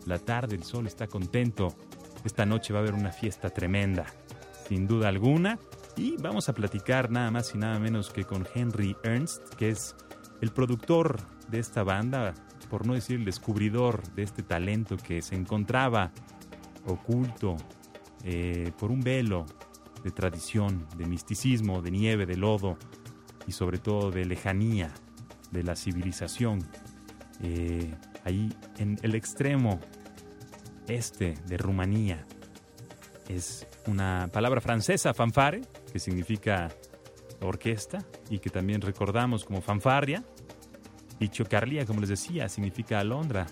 La 0.04 0.18
tarde, 0.18 0.54
el 0.54 0.64
sol 0.64 0.86
está 0.86 1.06
contento. 1.06 1.74
Esta 2.26 2.44
noche 2.44 2.72
va 2.72 2.80
a 2.80 2.82
haber 2.82 2.94
una 2.94 3.12
fiesta 3.12 3.50
tremenda, 3.50 4.04
sin 4.68 4.88
duda 4.88 5.08
alguna. 5.08 5.60
Y 5.96 6.16
vamos 6.16 6.48
a 6.48 6.54
platicar 6.54 7.08
nada 7.08 7.30
más 7.30 7.54
y 7.54 7.58
nada 7.58 7.78
menos 7.78 8.10
que 8.10 8.24
con 8.24 8.44
Henry 8.52 8.96
Ernst, 9.04 9.54
que 9.54 9.70
es 9.70 9.94
el 10.40 10.50
productor 10.50 11.18
de 11.48 11.60
esta 11.60 11.84
banda, 11.84 12.34
por 12.68 12.84
no 12.84 12.94
decir 12.94 13.20
el 13.20 13.24
descubridor 13.24 14.02
de 14.14 14.24
este 14.24 14.42
talento 14.42 14.96
que 14.96 15.22
se 15.22 15.36
encontraba 15.36 16.10
oculto 16.84 17.56
eh, 18.24 18.72
por 18.76 18.90
un 18.90 19.02
velo 19.02 19.46
de 20.02 20.10
tradición, 20.10 20.84
de 20.96 21.06
misticismo, 21.06 21.80
de 21.80 21.92
nieve, 21.92 22.26
de 22.26 22.36
lodo 22.36 22.76
y 23.46 23.52
sobre 23.52 23.78
todo 23.78 24.10
de 24.10 24.24
lejanía 24.24 24.92
de 25.52 25.62
la 25.62 25.76
civilización. 25.76 26.58
Eh, 27.40 27.94
ahí 28.24 28.52
en 28.78 28.98
el 29.02 29.14
extremo 29.14 29.78
este 30.88 31.34
de 31.46 31.56
Rumanía 31.56 32.26
es 33.28 33.66
una 33.86 34.28
palabra 34.32 34.60
francesa, 34.60 35.14
fanfare, 35.14 35.62
que 35.92 35.98
significa 35.98 36.68
orquesta 37.40 38.04
y 38.30 38.38
que 38.38 38.50
también 38.50 38.80
recordamos 38.80 39.44
como 39.44 39.60
fanfarria. 39.60 40.24
Y 41.18 41.28
chocarlía, 41.28 41.86
como 41.86 42.00
les 42.00 42.10
decía, 42.10 42.48
significa 42.48 43.00
alondra, 43.00 43.46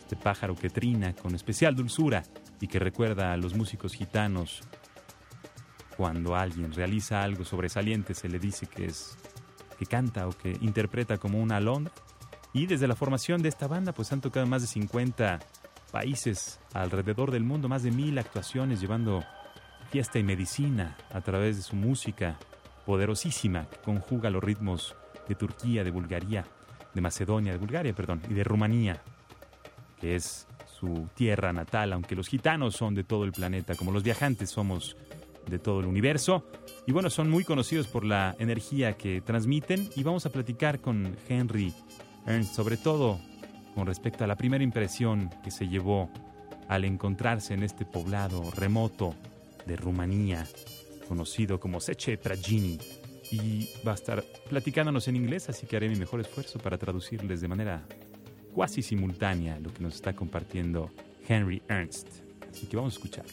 este 0.00 0.16
pájaro 0.16 0.54
que 0.54 0.70
trina 0.70 1.14
con 1.14 1.34
especial 1.34 1.74
dulzura 1.74 2.22
y 2.60 2.66
que 2.66 2.78
recuerda 2.78 3.32
a 3.32 3.36
los 3.36 3.54
músicos 3.54 3.94
gitanos. 3.94 4.62
Cuando 5.96 6.36
alguien 6.36 6.72
realiza 6.72 7.22
algo 7.22 7.44
sobresaliente 7.44 8.14
se 8.14 8.28
le 8.28 8.38
dice 8.38 8.66
que 8.66 8.86
es 8.86 9.16
que 9.78 9.86
canta 9.86 10.26
o 10.26 10.30
que 10.30 10.56
interpreta 10.60 11.18
como 11.18 11.40
una 11.40 11.56
alondra. 11.56 11.92
Y 12.52 12.66
desde 12.66 12.88
la 12.88 12.96
formación 12.96 13.42
de 13.42 13.48
esta 13.48 13.66
banda 13.66 13.92
pues 13.92 14.12
han 14.12 14.20
tocado 14.20 14.46
más 14.46 14.62
de 14.62 14.68
50 14.68 15.38
países 15.90 16.60
alrededor 16.74 17.30
del 17.30 17.44
mundo, 17.44 17.68
más 17.68 17.82
de 17.82 17.90
mil 17.90 18.18
actuaciones 18.18 18.80
llevando 18.80 19.24
fiesta 19.90 20.18
y 20.18 20.22
medicina 20.22 20.96
a 21.12 21.20
través 21.20 21.56
de 21.56 21.62
su 21.62 21.76
música 21.76 22.38
poderosísima 22.84 23.66
que 23.68 23.78
conjuga 23.78 24.30
los 24.30 24.42
ritmos 24.42 24.94
de 25.28 25.34
Turquía, 25.34 25.84
de 25.84 25.90
Bulgaria, 25.90 26.44
de 26.94 27.00
Macedonia, 27.00 27.52
de 27.52 27.58
Bulgaria, 27.58 27.94
perdón, 27.94 28.22
y 28.30 28.34
de 28.34 28.44
Rumanía, 28.44 29.02
que 30.00 30.16
es 30.16 30.46
su 30.66 31.08
tierra 31.14 31.52
natal, 31.52 31.92
aunque 31.92 32.14
los 32.14 32.28
gitanos 32.28 32.76
son 32.76 32.94
de 32.94 33.04
todo 33.04 33.24
el 33.24 33.32
planeta, 33.32 33.74
como 33.74 33.92
los 33.92 34.02
viajantes 34.02 34.50
somos 34.50 34.96
de 35.46 35.58
todo 35.58 35.80
el 35.80 35.86
universo. 35.86 36.44
Y 36.86 36.92
bueno, 36.92 37.10
son 37.10 37.30
muy 37.30 37.44
conocidos 37.44 37.88
por 37.88 38.04
la 38.04 38.36
energía 38.38 38.96
que 38.96 39.20
transmiten 39.20 39.88
y 39.96 40.02
vamos 40.02 40.26
a 40.26 40.30
platicar 40.30 40.80
con 40.80 41.16
Henry 41.28 41.74
Ernst, 42.26 42.54
sobre 42.54 42.76
todo 42.76 43.18
con 43.78 43.86
respecto 43.86 44.24
a 44.24 44.26
la 44.26 44.34
primera 44.34 44.64
impresión 44.64 45.30
que 45.44 45.52
se 45.52 45.68
llevó 45.68 46.10
al 46.66 46.84
encontrarse 46.84 47.54
en 47.54 47.62
este 47.62 47.84
poblado 47.84 48.50
remoto 48.50 49.14
de 49.66 49.76
Rumanía, 49.76 50.48
conocido 51.06 51.60
como 51.60 51.78
Seche 51.78 52.18
Pragini. 52.18 52.76
Y 53.30 53.70
va 53.86 53.92
a 53.92 53.94
estar 53.94 54.24
platicándonos 54.50 55.06
en 55.06 55.14
inglés, 55.14 55.48
así 55.48 55.68
que 55.68 55.76
haré 55.76 55.88
mi 55.88 55.94
mejor 55.94 56.20
esfuerzo 56.20 56.58
para 56.58 56.76
traducirles 56.76 57.40
de 57.40 57.46
manera 57.46 57.86
cuasi 58.52 58.82
simultánea 58.82 59.60
lo 59.60 59.72
que 59.72 59.80
nos 59.80 59.94
está 59.94 60.12
compartiendo 60.12 60.90
Henry 61.28 61.62
Ernst. 61.68 62.08
Así 62.50 62.66
que 62.66 62.76
vamos 62.76 62.94
a 62.94 62.96
escuchar. 62.96 63.26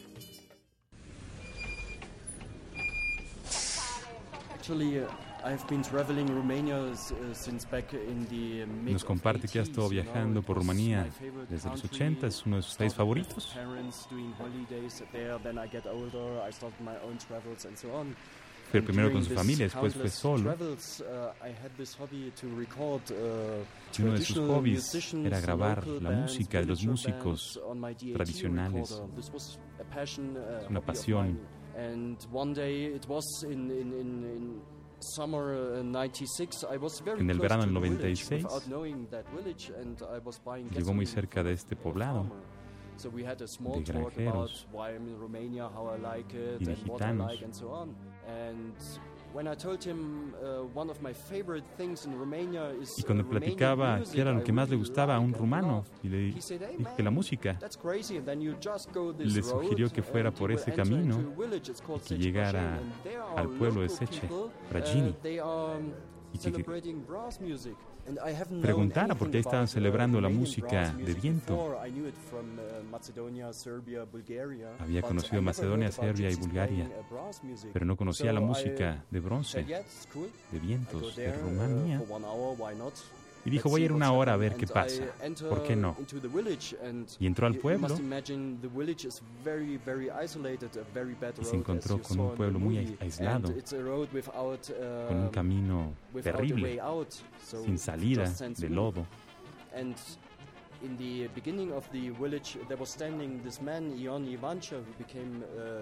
Actually, 4.53 4.99
uh, 4.99 5.07
I've 5.45 5.67
been 5.67 5.83
traveling 5.83 6.25
Romania 6.25 6.75
uh, 6.75 6.95
since 7.33 7.67
back 7.69 7.93
in 7.93 8.25
the 8.29 8.65
mid 8.65 8.93
Nos 8.93 9.03
comparte 9.03 9.47
que 9.47 9.59
ha 9.59 9.61
estado 9.61 9.87
viajando 9.89 10.41
por 10.41 10.57
Rumanía 10.57 11.07
desde 11.47 11.69
los 11.69 11.83
80, 11.83 12.25
es 12.25 12.43
uno 12.47 12.55
de 12.55 12.61
sus 12.63 12.75
países 12.75 12.97
favoritos. 12.97 13.55
Fue 18.71 18.81
primero 18.81 19.11
con 19.11 19.23
su 19.23 19.35
familia, 19.35 19.65
después 19.65 19.93
fue 19.93 20.09
solo. 20.09 20.55
Y 23.97 24.01
uno 24.01 24.13
de 24.13 24.21
sus 24.25 24.37
hobbies 24.37 25.13
era 25.13 25.39
grabar 25.39 25.85
la 25.85 26.09
música 26.09 26.59
de 26.59 26.65
los 26.65 26.83
músicos 26.83 27.61
tradicionales. 28.15 28.99
Es 29.15 30.69
una 30.69 30.81
pasión. 30.81 31.39
En 37.19 37.29
el 37.29 37.39
verano 37.39 37.63
del 37.63 37.73
96 37.73 38.45
llegó 40.71 40.93
muy 40.93 41.05
cerca 41.05 41.43
de 41.43 41.53
este 41.53 41.75
poblado 41.75 42.25
de 43.83 43.83
granjeros 43.93 44.67
y 46.59 46.65
de 46.65 46.75
gitanos. 46.75 47.31
Y 52.97 53.03
cuando 53.03 53.27
platicaba 53.29 54.01
qué 54.11 54.21
era 54.21 54.31
lo 54.31 54.43
que 54.43 54.51
más 54.53 54.69
le 54.69 54.75
gustaba 54.77 55.15
a 55.15 55.19
un 55.19 55.33
rumano, 55.33 55.83
y 56.03 56.07
le 56.09 56.17
dije 56.17 56.59
que 56.95 57.03
la 57.03 57.11
música, 57.11 57.59
le 59.19 59.43
sugirió 59.43 59.89
que 59.91 60.01
fuera 60.01 60.31
por 60.31 60.51
ese 60.51 60.73
camino 60.73 61.19
y 61.95 61.99
que 62.07 62.17
llegara 62.17 62.79
al 63.35 63.49
pueblo 63.49 63.81
de 63.81 63.89
Seche, 63.89 64.29
Pragini, 64.69 65.15
y 66.33 66.37
que 66.39 66.65
preguntara 68.61 69.15
por 69.15 69.31
qué 69.31 69.39
estaban 69.39 69.67
celebrando 69.67 70.21
la 70.21 70.29
música 70.29 70.91
de 70.91 71.13
viento. 71.13 71.77
Había 74.79 75.01
conocido 75.01 75.41
Macedonia, 75.41 75.91
Serbia 75.91 76.29
y 76.29 76.35
Bulgaria, 76.35 76.89
pero 77.73 77.85
no 77.85 77.95
conocía 77.95 78.31
la 78.31 78.39
música 78.41 79.03
de 79.09 79.19
bronce, 79.19 79.63
de 80.51 80.59
vientos, 80.59 81.15
de 81.15 81.31
Rumanía. 81.33 82.01
Y 83.45 83.51
dijo, 83.51 83.69
voy 83.69 83.83
a 83.83 83.85
ir 83.85 83.91
una 83.91 84.11
hora 84.11 84.33
a 84.33 84.37
ver 84.37 84.55
qué 84.55 84.65
pasa. 84.65 85.03
¿Por 85.47 85.63
qué 85.63 85.75
no? 85.75 85.95
Y 87.19 87.27
entró 87.27 87.45
al 87.45 87.55
pueblo 87.55 87.95
y 91.39 91.45
se 91.45 91.55
encontró 91.55 92.01
con 92.01 92.19
un 92.19 92.35
pueblo 92.35 92.59
muy 92.59 92.97
aislado, 92.99 93.53
con 95.07 95.17
un 95.17 95.29
camino 95.29 95.93
terrible, 96.23 96.81
sin 97.63 97.77
salida, 97.77 98.33
de 98.57 98.69
lodo. 98.69 99.05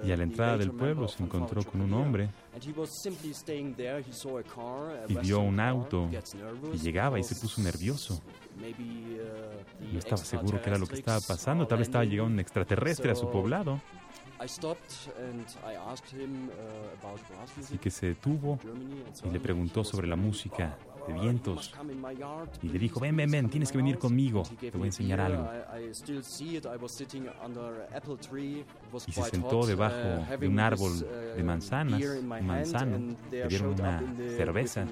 Y 0.04 0.12
a 0.12 0.18
la 0.18 0.18
the 0.18 0.24
entrada 0.24 0.58
del 0.58 0.72
pueblo 0.72 1.08
se 1.08 1.24
encontró 1.24 1.63
con 1.63 1.82
un 1.82 1.94
hombre 1.94 2.30
And 2.54 2.63
he 2.63 2.72
was 2.72 2.89
simply 2.89 3.34
staying 3.34 3.76
there. 3.76 4.00
He 4.00 4.13
saw 4.13 4.38
a 4.38 4.44
car, 4.44 5.06
a 5.08 5.12
y 5.12 5.16
vio 5.16 5.39
un 5.39 5.60
auto 5.60 6.10
y 6.74 6.78
llegaba 6.78 7.20
y 7.20 7.24
se 7.24 7.36
puso 7.36 7.62
nervioso. 7.62 8.22
maybe, 8.60 9.20
uh, 9.20 9.94
No 9.94 10.00
estaba 10.00 10.18
seguro 10.18 10.62
qué 10.62 10.70
era 10.70 10.78
lo 10.78 10.86
que 10.88 10.96
estaba 10.96 11.20
pasando. 11.20 11.66
Tal 11.66 11.80
vez 11.80 11.88
estaba 11.88 12.06
llegando 12.06 12.34
un 12.34 12.39
extraterrestre 12.39 13.12
a 13.12 13.16
su 13.16 13.30
poblado. 13.30 13.80
Uh, 14.39 14.44
Así 17.62 17.78
que 17.78 17.89
se 17.89 18.08
detuvo 18.08 18.60
y 19.24 19.30
le 19.30 19.39
preguntó 19.39 19.84
sobre 19.84 20.08
la 20.08 20.16
música 20.16 20.66
de 20.68 20.74
"You 20.74 20.93
vientos. 21.12 21.74
my 21.96 22.16
yard, 22.16 22.50
Y 22.62 22.70
le 22.70 22.80
dijo, 22.80 23.00
ven, 23.00 23.16
ven, 23.16 23.30
ven, 23.30 23.50
tienes 23.50 23.72
que 23.72 23.78
venir 23.78 23.96
house." 23.96 24.04
conmigo, 24.04 24.44
te 24.60 24.72
voy 24.72 24.84
a 24.84 24.86
enseñar 24.86 25.20
algo. 25.20 25.50
Y 29.08 29.12
se 29.12 29.24
sentó 29.24 29.66
debajo 29.66 30.26
de 30.39 30.48
un 30.48 30.60
árbol 30.60 30.92
de 31.36 31.44
manzanas, 31.44 32.02
un 32.02 32.28
manzano. 32.48 33.18
Le 33.32 33.48
dieron 33.48 33.74
una 33.74 34.02
cerveza. 34.38 34.86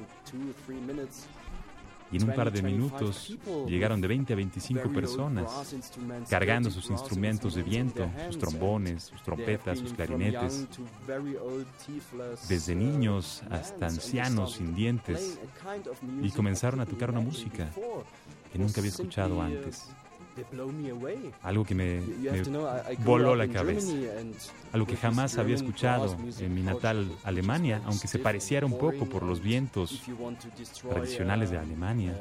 Y 2.11 2.17
en 2.17 2.29
un 2.29 2.35
par 2.35 2.51
de 2.51 2.61
minutos 2.61 3.37
llegaron 3.67 4.01
de 4.01 4.07
20 4.07 4.33
a 4.33 4.35
25 4.35 4.89
personas 4.91 5.75
cargando 6.29 6.69
sus 6.69 6.89
instrumentos 6.89 7.55
de 7.55 7.63
viento, 7.63 8.09
sus 8.27 8.37
trombones, 8.37 9.03
sus 9.03 9.23
trompetas, 9.23 9.79
sus 9.79 9.93
clarinetes, 9.93 10.67
desde 12.49 12.75
niños 12.75 13.43
hasta 13.49 13.87
ancianos 13.87 14.53
sin 14.53 14.75
dientes, 14.75 15.39
y 16.21 16.31
comenzaron 16.31 16.81
a 16.81 16.85
tocar 16.85 17.11
una 17.11 17.21
música 17.21 17.69
que 18.51 18.59
nunca 18.59 18.81
había 18.81 18.91
escuchado 18.91 19.41
antes. 19.41 19.89
Algo 21.43 21.63
que 21.65 21.75
me, 21.75 22.01
me 22.01 22.43
voló 22.99 23.35
la 23.35 23.47
cabeza. 23.47 23.91
Algo 24.71 24.87
que 24.87 24.95
jamás 24.95 25.37
había 25.37 25.55
escuchado 25.55 26.15
en 26.39 26.53
mi 26.53 26.61
natal 26.61 27.11
Alemania, 27.23 27.81
aunque 27.85 28.07
se 28.07 28.19
pareciera 28.19 28.65
un 28.65 28.77
poco 28.77 29.05
por 29.05 29.23
los 29.23 29.41
vientos 29.41 30.01
tradicionales 30.89 31.51
de 31.51 31.57
Alemania. 31.57 32.17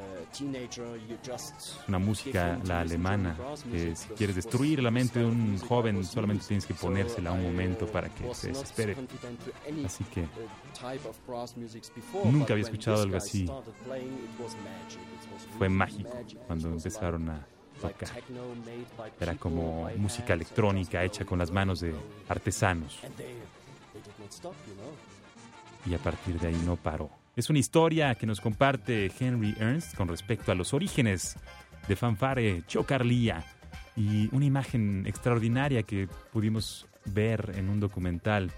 Una 1.87 1.99
música, 1.99 2.59
la 2.65 2.81
alemana, 2.81 3.37
que 3.71 3.95
si 3.95 4.07
quieres 4.09 4.35
destruir 4.35 4.81
la 4.81 4.91
mente 4.91 5.19
de 5.19 5.25
un 5.25 5.57
joven, 5.59 6.03
solamente 6.03 6.45
tienes 6.47 6.65
que 6.65 6.73
ponérsela 6.73 7.31
un 7.31 7.43
momento 7.43 7.87
para 7.87 8.09
que 8.09 8.33
se 8.33 8.49
desespere. 8.49 8.95
Así 9.85 10.03
que 10.05 10.25
nunca 12.25 12.53
había 12.53 12.65
escuchado 12.65 13.01
algo 13.01 13.17
así. 13.17 13.49
fue 15.57 15.69
mágico 15.69 16.11
cuando 16.47 16.69
empezaron 16.69 17.29
a 17.29 17.47
tocar. 17.89 18.09
Era 19.19 19.35
como 19.35 19.89
música 19.97 20.33
electrónica 20.33 21.03
hecha 21.03 21.25
con 21.25 21.39
las 21.39 21.51
manos 21.51 21.81
de 21.81 21.93
artesanos. 22.29 22.99
Y 25.85 25.93
a 25.93 25.97
partir 25.97 26.39
de 26.39 26.47
ahí 26.47 26.61
no 26.65 26.75
paró. 26.75 27.09
Es 27.35 27.49
una 27.49 27.59
historia 27.59 28.15
que 28.15 28.27
nos 28.27 28.41
comparte 28.41 29.11
Henry 29.19 29.55
Ernst 29.57 29.95
con 29.95 30.07
respecto 30.07 30.51
a 30.51 30.55
los 30.55 30.73
orígenes 30.73 31.37
de 31.87 31.95
Fanfare 31.95 32.63
Chocarlía 32.67 33.43
y 33.95 34.29
una 34.35 34.45
imagen 34.45 35.05
extraordinaria 35.07 35.83
que 35.83 36.07
pudimos 36.31 36.87
ver 37.05 37.53
en 37.55 37.69
un 37.69 37.79
documental 37.79 38.51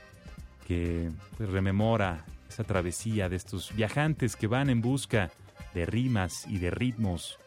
que 0.67 1.11
pues, 1.37 1.49
rememora 1.49 2.25
esa 2.49 2.63
travesía 2.63 3.29
de 3.29 3.35
estos 3.35 3.73
viajantes 3.75 4.35
que 4.35 4.47
van 4.47 4.69
en 4.69 4.81
busca 4.81 5.31
de 5.73 5.85
rimas 5.85 6.45
y 6.47 6.59
de 6.59 6.71
ritmos 6.71 7.39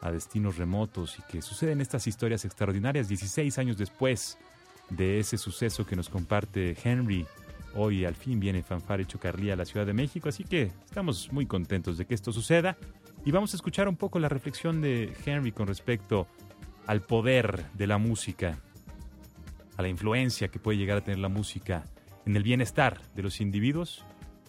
a 0.00 0.10
destinos 0.10 0.56
remotos 0.56 1.18
y 1.18 1.22
que 1.30 1.42
suceden 1.42 1.80
estas 1.80 2.06
historias 2.06 2.44
extraordinarias 2.44 3.08
16 3.08 3.58
años 3.58 3.78
después 3.78 4.38
de 4.90 5.18
ese 5.18 5.38
suceso 5.38 5.86
que 5.86 5.96
nos 5.96 6.08
comparte 6.08 6.76
Henry. 6.82 7.26
Hoy 7.74 8.04
al 8.04 8.14
fin 8.14 8.40
viene 8.40 8.62
Fanfare 8.62 9.06
Chocarlía 9.06 9.52
a 9.52 9.56
la 9.56 9.64
Ciudad 9.64 9.84
de 9.84 9.92
México, 9.92 10.28
así 10.28 10.44
que 10.44 10.70
estamos 10.84 11.30
muy 11.32 11.46
contentos 11.46 11.98
de 11.98 12.06
que 12.06 12.14
esto 12.14 12.32
suceda 12.32 12.76
y 13.24 13.30
vamos 13.32 13.52
a 13.52 13.56
escuchar 13.56 13.88
un 13.88 13.96
poco 13.96 14.18
la 14.18 14.28
reflexión 14.28 14.80
de 14.80 15.12
Henry 15.24 15.52
con 15.52 15.66
respecto 15.66 16.26
al 16.86 17.02
poder 17.02 17.66
de 17.74 17.86
la 17.86 17.98
música, 17.98 18.58
a 19.76 19.82
la 19.82 19.88
influencia 19.88 20.48
que 20.48 20.58
puede 20.58 20.78
llegar 20.78 20.98
a 20.98 21.00
tener 21.02 21.18
la 21.18 21.28
música 21.28 21.84
en 22.24 22.36
el 22.36 22.42
bienestar 22.42 23.00
de 23.14 23.22
los 23.22 23.40
individuos. 23.40 24.04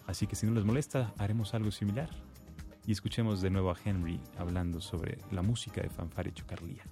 Así 0.06 0.26
que 0.26 0.36
si 0.36 0.46
no 0.46 0.54
les 0.54 0.64
molesta, 0.64 1.12
haremos 1.18 1.52
algo 1.52 1.70
similar 1.70 2.08
y 2.88 2.92
escuchemos 2.92 3.42
de 3.42 3.50
nuevo 3.50 3.70
a 3.70 3.76
Henry 3.84 4.18
hablando 4.38 4.80
sobre 4.80 5.18
la 5.30 5.42
música 5.42 5.82
de 5.82 5.90
Fanfare 5.90 6.32
Chocarlía. 6.32 6.82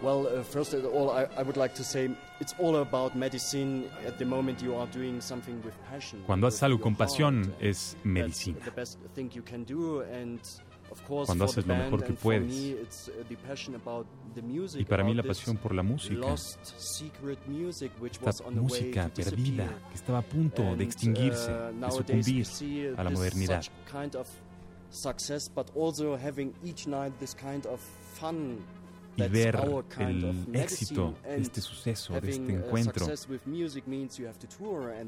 Well, 0.00 0.26
uh, 0.26 0.42
first 0.42 0.72
of 0.72 0.86
all, 0.86 1.10
I, 1.10 1.26
I 1.38 1.42
would 1.42 1.58
like 1.58 1.74
to 1.74 1.84
say 1.84 2.08
it's 2.40 2.54
all 2.58 2.76
about 2.76 3.14
medicine 3.14 3.90
at 4.08 4.16
the 4.16 4.24
moment 4.24 4.62
you 4.62 4.74
are 4.74 4.90
doing 4.90 5.20
something 5.20 5.62
with 5.62 5.74
passion. 5.90 6.22
Cuando 6.24 6.46
haces 6.46 6.62
algo 6.62 6.80
con 6.80 6.96
pasión 6.96 7.52
es 7.60 7.94
medicina. 8.02 8.58
the 8.64 8.70
best 8.70 8.98
thing 9.14 9.30
you 9.34 9.42
can 9.42 9.64
do, 9.64 10.00
and 10.00 10.40
of 10.90 11.06
course, 11.06 11.26
Cuando 11.26 11.44
haces 11.44 11.66
lo 11.66 11.74
mejor 11.74 12.02
que 12.02 12.14
puedes. 12.14 12.48
me, 12.48 12.70
it's, 12.70 13.08
uh, 13.08 13.22
the 13.28 13.36
passion 13.46 13.74
about 13.74 14.06
Y 14.78 14.84
para 14.84 15.04
mí 15.04 15.14
la 15.14 15.22
pasión 15.22 15.56
por 15.56 15.74
la 15.74 15.82
música, 15.82 16.34
esta 16.34 18.50
música 18.50 19.10
perdida 19.14 19.68
que 19.88 19.94
estaba 19.94 20.18
a 20.18 20.22
punto 20.22 20.76
de 20.76 20.84
extinguirse, 20.84 21.50
uh, 21.50 22.02
de 22.02 22.14
we 22.14 22.44
sucumbir 22.44 22.94
a 22.96 23.04
la 23.04 23.10
modernidad. 23.10 23.62
such 23.62 23.70
kind 23.90 24.16
of 24.16 24.28
success, 24.90 25.48
but 25.48 25.70
also 25.76 26.16
having 26.16 26.52
each 26.64 26.86
night 26.86 27.12
this 27.18 27.34
kind 27.34 27.66
of 27.66 27.80
fun. 28.14 28.58
Y 29.16 29.28
ver 29.28 29.58
el 29.98 30.46
éxito 30.54 31.14
de 31.24 31.40
este 31.40 31.60
suceso, 31.60 32.18
de 32.20 32.30
este 32.30 32.52
uh, 32.52 32.56
encuentro, 32.56 33.06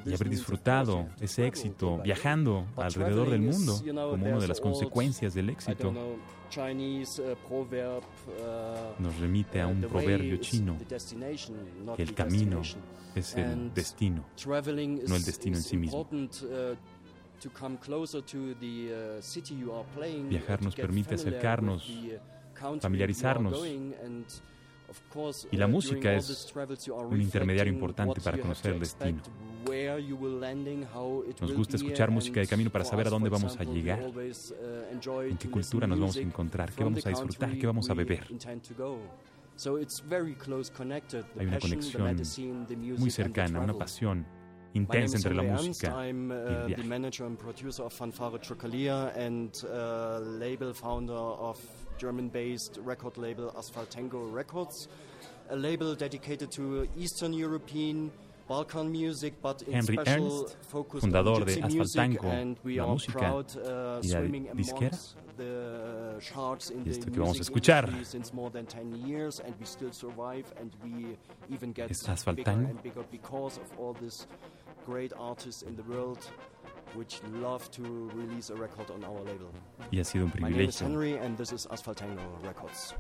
y 0.05 0.15
haber 0.15 0.29
disfrutado 0.29 1.09
ese 1.21 1.47
éxito 1.47 1.99
viajando 2.03 2.67
alrededor 2.77 3.31
del 3.31 3.43
mundo 3.43 3.81
como 4.11 4.27
una 4.27 4.39
de 4.39 4.49
las 4.49 4.61
consecuencias 4.61 5.35
del 5.35 5.51
éxito 5.51 5.91
uh, 5.91 6.19
uh, 8.33 9.03
nos 9.03 9.19
remite 9.19 9.61
a 9.61 9.67
un 9.67 9.81
proverbio 9.83 10.37
chino 10.39 10.77
que 11.97 12.03
el 12.03 12.15
camino 12.15 12.63
es 13.15 13.37
el 13.37 13.73
destino. 13.75 14.25
No 15.09 15.17
el 15.17 15.25
destino 15.25 15.57
en 15.57 15.63
sí 15.63 15.77
mismo. 15.77 16.09
Viajar 20.29 20.63
nos 20.63 20.77
permite 20.77 21.15
acercarnos, 21.15 21.91
familiarizarnos. 22.81 23.65
Y 25.51 25.57
la 25.57 25.67
uh, 25.67 25.71
música 25.71 26.13
es 26.13 26.53
un 26.87 27.21
intermediario 27.21 27.73
importante 27.73 28.21
para 28.21 28.39
conocer 28.39 28.75
el 28.75 28.81
destino. 28.81 29.23
Nos 31.41 31.55
gusta 31.55 31.77
escuchar 31.77 32.11
música 32.11 32.41
de 32.41 32.47
camino 32.47 32.71
para 32.71 32.85
saber 32.85 33.07
a 33.07 33.11
dónde 33.11 33.31
vamos 33.31 33.57
a 33.59 33.65
llegar, 33.65 34.03
uh, 34.03 35.21
en 35.23 35.39
qué 35.39 35.49
cultura 35.49 35.87
nos 35.87 35.99
vamos 35.99 36.17
a 36.17 36.21
encontrar, 36.21 36.73
qué 36.73 36.85
vamos 36.85 37.07
a 37.07 37.09
disfrutar, 37.11 37.59
qué 37.59 37.67
vamos 37.67 37.89
a 37.89 37.95
beber. 37.95 38.27
intend 38.31 38.63
to 38.63 38.75
go. 38.75 38.99
So 39.57 39.79
it's 39.79 40.01
very 40.01 40.35
close 40.35 40.71
connected, 40.71 41.25
the 41.35 41.41
Hay 41.41 41.47
una 41.47 41.59
conexión 41.59 42.17
muy 42.99 43.11
cercana, 43.11 43.61
una 43.61 43.75
pasión 43.75 44.27
intensa 44.75 45.17
entre 45.17 45.35
la 45.35 45.43
música 45.43 46.07
y 46.07 46.11
el 46.11 46.31
uh, 46.31 46.67
viaje. 46.67 46.83
Manager 52.03 52.19
and 52.19 52.33
producer 52.33 52.73
of 52.73 52.85
Fanfare 52.85 52.97
Chocalia 52.97 53.15
and 53.15 53.17
uh, 53.17 53.23
label 53.23 53.51
founder 53.53 53.53
of 53.53 53.53
German-based 53.53 53.53
record 53.53 53.53
label 53.53 53.53
Asphaltango 53.57 54.33
Records, 54.33 54.89
a 55.51 55.57
label 55.57 55.95
dedicated 55.95 56.51
to 56.51 56.89
Eastern 56.97 57.33
European 57.33 58.11
Balkan 58.49 58.91
music, 58.91 59.35
but 59.41 59.63
in 59.63 59.73
Henry 59.73 59.97
special 59.97 60.43
Ernst, 60.43 60.57
focus 60.63 61.05
fundador 61.05 61.37
on 61.37 61.45
de 61.45 61.55
gypsy 61.55 61.75
music, 61.75 62.01
Asphaltango, 62.01 62.31
and 62.31 62.57
we 62.65 62.77
la 62.77 62.85
are 62.85 62.95
música 62.95 63.19
proud 63.19 63.57
uh, 63.57 64.01
y 64.03 64.09
la 64.09 64.19
swimming 64.19 64.49
disquera. 64.55 64.79
amongst 64.79 65.17
the 65.37 66.21
charts 66.21 66.71
in 66.71 66.79
Y 66.79 66.85
the 66.85 66.91
esto 66.91 67.11
que 67.11 67.21
vamos 67.21 67.37
a 67.37 67.39
music 67.39 67.43
escuchar 67.43 67.85
industry 67.85 68.05
since 68.05 68.35
more 68.35 68.51
than 68.51 68.67
10 68.67 69.07
years, 69.07 69.41
and 69.41 69.55
we 69.59 69.67
still 69.67 69.93
survive, 69.93 70.53
and 70.61 70.75
we 70.83 71.17
even 71.51 71.73
get 71.73 71.91
Es 71.91 72.03
bigger 72.83 73.05
Which 76.95 77.21
love 77.41 77.71
to 77.73 78.11
release 78.15 78.51
a 78.51 78.55
record 78.55 78.91
on 78.91 79.03
our 79.05 79.21
label. 79.25 79.51
Y 79.93 79.99
ha 79.99 80.05
sido 80.05 80.25
un 80.25 80.33
My 80.39 80.51
name 80.51 80.69
is 80.69 80.77
privilegio. 80.77 80.81
Henry, 80.81 81.19
and 81.19 81.37
this 81.39 81.53
is 81.53 81.67
Asphaltango 81.69 82.21
Records. 82.43 82.95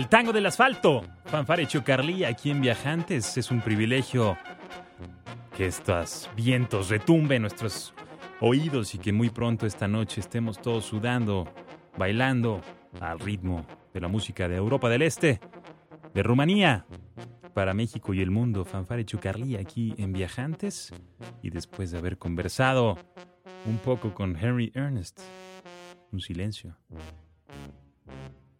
El 0.00 0.08
tango 0.08 0.32
del 0.32 0.46
asfalto. 0.46 1.02
Fanfare 1.26 1.66
Chocarlí 1.66 2.24
aquí 2.24 2.50
en 2.50 2.62
Viajantes. 2.62 3.36
Es 3.36 3.50
un 3.50 3.60
privilegio 3.60 4.38
que 5.54 5.66
estos 5.66 6.30
vientos 6.34 6.88
retumben 6.88 7.36
en 7.36 7.42
nuestros 7.42 7.92
oídos 8.40 8.94
y 8.94 8.98
que 8.98 9.12
muy 9.12 9.28
pronto 9.28 9.66
esta 9.66 9.88
noche 9.88 10.22
estemos 10.22 10.58
todos 10.58 10.86
sudando, 10.86 11.52
bailando 11.98 12.62
al 12.98 13.20
ritmo 13.20 13.66
de 13.92 14.00
la 14.00 14.08
música 14.08 14.48
de 14.48 14.56
Europa 14.56 14.88
del 14.88 15.02
Este, 15.02 15.38
de 16.14 16.22
Rumanía, 16.22 16.86
para 17.52 17.74
México 17.74 18.14
y 18.14 18.22
el 18.22 18.30
mundo. 18.30 18.64
Fanfare 18.64 19.04
Chocarlí 19.04 19.56
aquí 19.56 19.94
en 19.98 20.14
Viajantes. 20.14 20.94
Y 21.42 21.50
después 21.50 21.90
de 21.90 21.98
haber 21.98 22.16
conversado 22.16 22.96
un 23.66 23.76
poco 23.76 24.14
con 24.14 24.34
Henry 24.34 24.72
Ernest, 24.74 25.20
un 26.10 26.20
silencio 26.20 26.78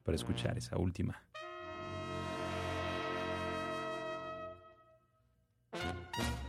para 0.04 0.16
escuchar 0.16 0.58
esa 0.58 0.76
última. 0.76 1.29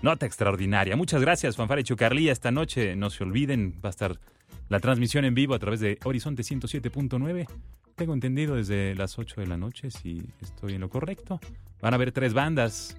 Nota 0.02 0.26
extraordinaria. 0.26 0.96
Muchas 0.96 1.22
gracias, 1.22 1.56
Fanfare 1.56 1.84
Chocarlía. 1.84 2.32
Esta 2.32 2.52
noche, 2.52 2.96
no 2.96 3.10
se 3.10 3.24
olviden, 3.24 3.80
va 3.84 3.90
a 3.90 3.92
estar 3.92 4.20
la 4.68 4.80
transmisión 4.80 5.26
en 5.26 5.36
vivo 5.36 5.54
a 5.54 5.60
través 5.60 5.80
de 5.80 6.00
Horizonte 6.04 6.42
107.9. 6.42 7.48
Tengo 7.96 8.14
entendido 8.14 8.56
desde 8.56 8.96
las 8.96 9.20
8 9.20 9.42
de 9.42 9.48
la 9.48 9.58
noche, 9.58 9.92
si 9.92 10.24
estoy 10.42 10.74
en 10.74 10.82
lo 10.82 10.90
correcto. 10.90 11.40
Van 11.82 11.94
a 11.94 11.96
haber 11.98 12.12
tres 12.12 12.34
bandas 12.34 12.98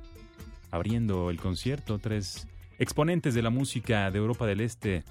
abriendo 0.71 1.31
el 1.31 1.41
concierto, 1.41 1.99
tres 1.99 2.47
exponentes 2.79 3.35
de 3.35 3.43
la 3.43 3.51
música 3.51 4.11
de 4.11 4.19
Europa 4.19 4.47
del 4.47 4.61
Este 4.61 5.03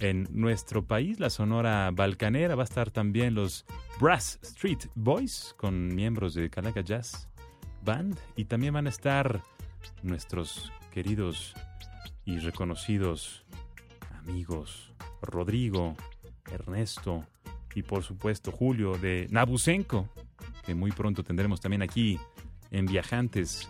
en 0.00 0.26
nuestro 0.32 0.84
país, 0.84 1.20
la 1.20 1.30
Sonora 1.30 1.90
Balcanera. 1.92 2.56
Va 2.56 2.62
a 2.62 2.64
estar 2.64 2.90
también 2.90 3.34
los 3.34 3.64
Brass 4.00 4.40
Street 4.42 4.80
Boys 4.96 5.54
con 5.56 5.94
miembros 5.94 6.34
de 6.34 6.50
Calaca 6.50 6.80
Jazz 6.80 7.28
Band 7.84 8.18
y 8.34 8.46
también 8.46 8.74
van 8.74 8.86
a 8.86 8.90
estar 8.90 9.42
nuestros 10.02 10.72
queridos 10.92 11.54
y 12.24 12.38
reconocidos 12.38 13.44
amigos 14.18 14.92
Rodrigo, 15.22 15.96
Ernesto 16.50 17.24
y 17.74 17.82
por 17.82 18.02
supuesto 18.02 18.52
Julio 18.52 18.96
de 18.98 19.26
Nabucenco, 19.30 20.08
que 20.64 20.74
muy 20.74 20.92
pronto 20.92 21.22
tendremos 21.22 21.60
también 21.60 21.82
aquí 21.82 22.18
en 22.70 22.86
Viajantes 22.86 23.68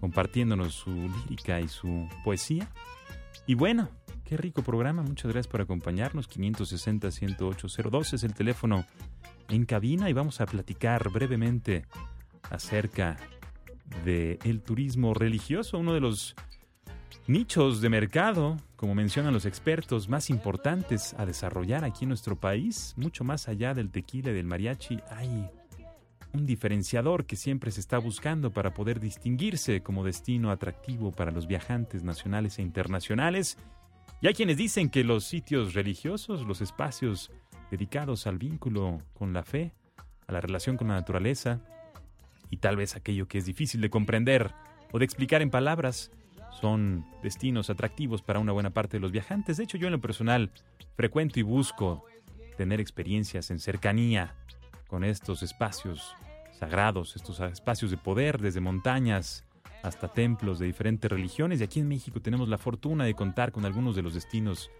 compartiéndonos 0.00 0.74
su 0.74 0.90
lírica 0.90 1.60
y 1.60 1.68
su 1.68 2.08
poesía. 2.24 2.68
Y 3.46 3.54
bueno, 3.54 3.88
Qué 4.26 4.36
rico 4.36 4.62
programa, 4.62 5.02
muchas 5.02 5.30
gracias 5.30 5.46
por 5.46 5.60
acompañarnos. 5.60 6.28
560-10802 6.28 8.14
es 8.14 8.24
el 8.24 8.34
teléfono 8.34 8.84
en 9.48 9.64
cabina 9.64 10.10
y 10.10 10.12
vamos 10.12 10.40
a 10.40 10.46
platicar 10.46 11.08
brevemente 11.10 11.84
acerca 12.50 13.18
del 14.04 14.38
el 14.44 14.62
turismo 14.62 15.14
religioso, 15.14 15.78
uno 15.78 15.94
de 15.94 16.00
los 16.00 16.34
nichos 17.26 17.80
de 17.80 17.88
mercado, 17.88 18.56
como 18.76 18.94
mencionan 18.94 19.34
los 19.34 19.46
expertos, 19.46 20.08
más 20.08 20.30
importantes 20.30 21.14
a 21.18 21.26
desarrollar 21.26 21.84
aquí 21.84 22.04
en 22.04 22.10
nuestro 22.10 22.38
país, 22.38 22.94
mucho 22.96 23.24
más 23.24 23.48
allá 23.48 23.74
del 23.74 23.90
tequila 23.90 24.30
y 24.30 24.34
del 24.34 24.46
mariachi, 24.46 25.00
hay 25.10 25.48
un 26.32 26.46
diferenciador 26.46 27.24
que 27.24 27.36
siempre 27.36 27.70
se 27.70 27.80
está 27.80 27.98
buscando 27.98 28.52
para 28.52 28.74
poder 28.74 29.00
distinguirse 29.00 29.82
como 29.82 30.04
destino 30.04 30.50
atractivo 30.50 31.10
para 31.10 31.30
los 31.30 31.46
viajantes 31.46 32.04
nacionales 32.04 32.58
e 32.58 32.62
internacionales. 32.62 33.56
Y 34.20 34.28
hay 34.28 34.34
quienes 34.34 34.56
dicen 34.56 34.90
que 34.90 35.04
los 35.04 35.24
sitios 35.24 35.74
religiosos, 35.74 36.46
los 36.46 36.60
espacios 36.60 37.32
dedicados 37.70 38.26
al 38.26 38.38
vínculo 38.38 39.00
con 39.14 39.32
la 39.32 39.42
fe, 39.42 39.72
a 40.26 40.32
la 40.32 40.40
relación 40.40 40.76
con 40.76 40.88
la 40.88 40.94
naturaleza, 40.94 41.60
y 42.50 42.58
tal 42.58 42.76
vez 42.76 42.96
aquello 42.96 43.28
que 43.28 43.38
es 43.38 43.46
difícil 43.46 43.80
de 43.80 43.90
comprender 43.90 44.52
o 44.92 44.98
de 44.98 45.04
explicar 45.04 45.42
en 45.42 45.50
palabras, 45.50 46.10
son 46.60 47.04
destinos 47.22 47.70
atractivos 47.70 48.22
para 48.22 48.38
una 48.38 48.52
buena 48.52 48.70
parte 48.70 48.96
de 48.96 49.00
los 49.00 49.12
viajantes. 49.12 49.58
De 49.58 49.64
hecho, 49.64 49.76
yo 49.76 49.88
en 49.88 49.92
lo 49.92 50.00
personal 50.00 50.50
frecuento 50.96 51.38
y 51.38 51.42
busco 51.42 52.04
tener 52.56 52.80
experiencias 52.80 53.50
en 53.50 53.58
cercanía 53.58 54.34
con 54.86 55.04
estos 55.04 55.42
espacios 55.42 56.14
sagrados, 56.58 57.16
estos 57.16 57.40
espacios 57.40 57.90
de 57.90 57.98
poder, 57.98 58.40
desde 58.40 58.60
montañas 58.60 59.44
hasta 59.82 60.08
templos 60.08 60.58
de 60.58 60.66
diferentes 60.66 61.10
religiones. 61.10 61.60
Y 61.60 61.64
aquí 61.64 61.80
en 61.80 61.88
México 61.88 62.20
tenemos 62.20 62.48
la 62.48 62.58
fortuna 62.58 63.04
de 63.04 63.14
contar 63.14 63.52
con 63.52 63.64
algunos 63.64 63.94
de 63.94 64.02
los 64.02 64.14
destinos 64.14 64.70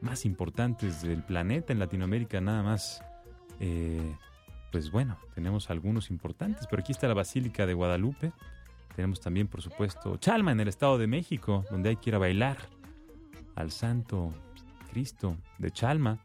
más 0.00 0.24
importantes 0.24 1.02
del 1.02 1.22
planeta. 1.22 1.72
En 1.72 1.78
Latinoamérica 1.78 2.40
nada 2.40 2.62
más, 2.62 3.02
eh, 3.60 4.16
pues 4.72 4.90
bueno, 4.90 5.18
tenemos 5.34 5.70
algunos 5.70 6.10
importantes. 6.10 6.66
Pero 6.68 6.80
aquí 6.80 6.92
está 6.92 7.08
la 7.08 7.14
Basílica 7.14 7.66
de 7.66 7.74
Guadalupe. 7.74 8.32
Tenemos 8.94 9.20
también, 9.20 9.48
por 9.48 9.62
supuesto, 9.62 10.16
Chalma 10.16 10.52
en 10.52 10.60
el 10.60 10.68
Estado 10.68 10.98
de 10.98 11.06
México, 11.06 11.64
donde 11.70 11.90
hay 11.90 11.96
que 11.96 12.10
ir 12.10 12.16
a 12.16 12.18
bailar 12.18 12.56
al 13.54 13.70
Santo 13.70 14.32
Cristo 14.90 15.36
de 15.58 15.70
Chalma, 15.70 16.24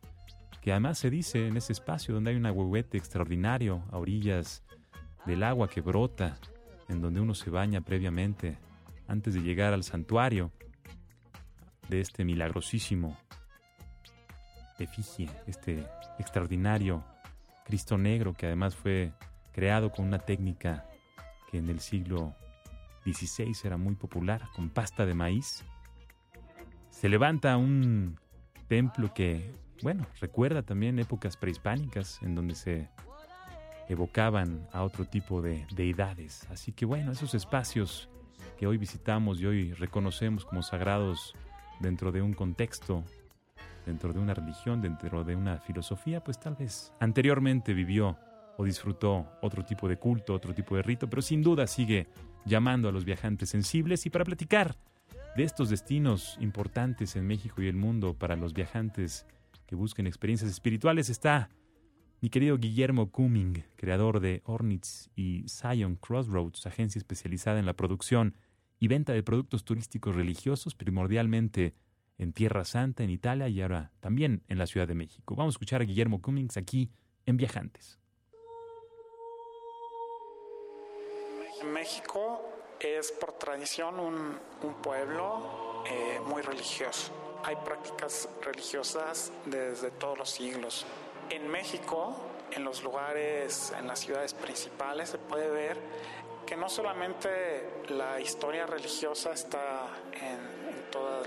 que 0.61 0.71
además 0.71 0.97
se 0.97 1.09
dice 1.09 1.47
en 1.47 1.57
ese 1.57 1.73
espacio 1.73 2.13
donde 2.13 2.31
hay 2.31 2.37
un 2.37 2.45
agüehuete 2.45 2.97
extraordinario 2.97 3.83
a 3.91 3.97
orillas 3.97 4.63
del 5.25 5.43
agua 5.43 5.67
que 5.67 5.81
brota 5.81 6.37
en 6.87 7.01
donde 7.01 7.19
uno 7.19 7.33
se 7.33 7.49
baña 7.49 7.81
previamente 7.81 8.57
antes 9.07 9.33
de 9.33 9.41
llegar 9.41 9.73
al 9.73 9.83
santuario 9.83 10.51
de 11.89 11.99
este 11.99 12.23
milagrosísimo 12.23 13.17
efigie, 14.79 15.29
este 15.47 15.85
extraordinario 16.19 17.03
Cristo 17.71 17.97
Negro 17.97 18.33
que 18.33 18.47
además 18.47 18.75
fue 18.75 19.13
creado 19.53 19.93
con 19.93 20.05
una 20.05 20.19
técnica 20.19 20.89
que 21.49 21.57
en 21.57 21.69
el 21.69 21.79
siglo 21.79 22.35
XVI 23.05 23.55
era 23.63 23.77
muy 23.77 23.95
popular, 23.95 24.49
con 24.53 24.69
pasta 24.69 25.05
de 25.05 25.13
maíz. 25.13 25.63
Se 26.89 27.07
levanta 27.07 27.55
un 27.55 28.19
templo 28.67 29.13
que, 29.13 29.55
bueno, 29.83 30.05
recuerda 30.19 30.63
también 30.63 30.99
épocas 30.99 31.37
prehispánicas 31.37 32.21
en 32.21 32.35
donde 32.35 32.55
se 32.55 32.89
evocaban 33.87 34.67
a 34.73 34.83
otro 34.83 35.05
tipo 35.05 35.41
de 35.41 35.65
deidades. 35.73 36.45
Así 36.51 36.73
que 36.73 36.85
bueno, 36.85 37.13
esos 37.13 37.33
espacios 37.35 38.09
que 38.59 38.67
hoy 38.67 38.75
visitamos 38.75 39.39
y 39.39 39.45
hoy 39.45 39.73
reconocemos 39.75 40.43
como 40.43 40.61
sagrados 40.61 41.35
dentro 41.79 42.11
de 42.11 42.21
un 42.21 42.33
contexto, 42.33 43.05
dentro 43.85 44.13
de 44.13 44.19
una 44.19 44.33
religión, 44.33 44.81
dentro 44.81 45.23
de 45.23 45.35
una 45.35 45.59
filosofía, 45.59 46.23
pues 46.23 46.39
tal 46.39 46.55
vez 46.55 46.93
anteriormente 46.99 47.73
vivió 47.73 48.17
o 48.57 48.63
disfrutó 48.63 49.27
otro 49.41 49.63
tipo 49.63 49.87
de 49.87 49.97
culto, 49.97 50.33
otro 50.33 50.53
tipo 50.53 50.75
de 50.75 50.83
rito, 50.83 51.09
pero 51.09 51.21
sin 51.21 51.41
duda 51.41 51.67
sigue 51.67 52.07
llamando 52.45 52.89
a 52.89 52.91
los 52.91 53.05
viajantes 53.05 53.49
sensibles. 53.49 54.05
Y 54.05 54.09
para 54.09 54.25
platicar 54.25 54.75
de 55.35 55.43
estos 55.43 55.69
destinos 55.69 56.37
importantes 56.39 57.15
en 57.15 57.25
México 57.25 57.61
y 57.61 57.67
el 57.67 57.75
mundo 57.75 58.13
para 58.13 58.35
los 58.35 58.53
viajantes 58.53 59.25
que 59.65 59.75
busquen 59.75 60.07
experiencias 60.07 60.51
espirituales 60.51 61.09
está 61.09 61.49
mi 62.21 62.29
querido 62.29 62.59
Guillermo 62.59 63.09
Cumming, 63.11 63.63
creador 63.77 64.19
de 64.19 64.41
Ornitz 64.45 65.09
y 65.15 65.43
Zion 65.47 65.95
Crossroads, 65.95 66.67
agencia 66.67 66.99
especializada 66.99 67.59
en 67.59 67.65
la 67.65 67.73
producción 67.73 68.35
y 68.79 68.87
venta 68.87 69.13
de 69.13 69.23
productos 69.23 69.63
turísticos 69.63 70.15
religiosos, 70.15 70.75
primordialmente 70.75 71.73
en 72.21 72.33
Tierra 72.33 72.63
Santa, 72.65 73.03
en 73.03 73.09
Italia 73.09 73.47
y 73.47 73.61
ahora 73.61 73.91
también 73.99 74.43
en 74.47 74.59
la 74.59 74.67
Ciudad 74.67 74.87
de 74.87 74.93
México. 74.93 75.35
Vamos 75.35 75.53
a 75.53 75.55
escuchar 75.55 75.81
a 75.81 75.85
Guillermo 75.85 76.21
Cummings 76.21 76.55
aquí 76.55 76.91
en 77.25 77.37
Viajantes. 77.37 77.99
México 81.65 82.41
es 82.79 83.11
por 83.11 83.33
tradición 83.33 83.99
un, 83.99 84.39
pueblo 84.83 85.83
eh, 85.87 86.19
muy 86.27 86.41
religioso. 86.41 87.11
Hay 87.43 87.55
prácticas 87.55 88.29
religiosas 88.41 89.31
desde 89.45 89.89
todos 89.91 90.17
los 90.17 90.29
siglos. 90.29 90.85
En 91.29 91.47
México, 91.47 92.15
en 92.51 92.63
los 92.63 92.83
lugares, 92.83 93.73
en 93.77 93.87
las 93.87 93.99
ciudades 93.99 94.33
principales, 94.33 95.09
se 95.09 95.17
puede 95.17 95.49
ver 95.49 95.77
que 96.45 96.55
no 96.55 96.69
solamente 96.69 97.83
la 97.89 98.19
historia 98.19 98.65
religiosa 98.65 99.31
está 99.31 99.87
en, 100.13 100.40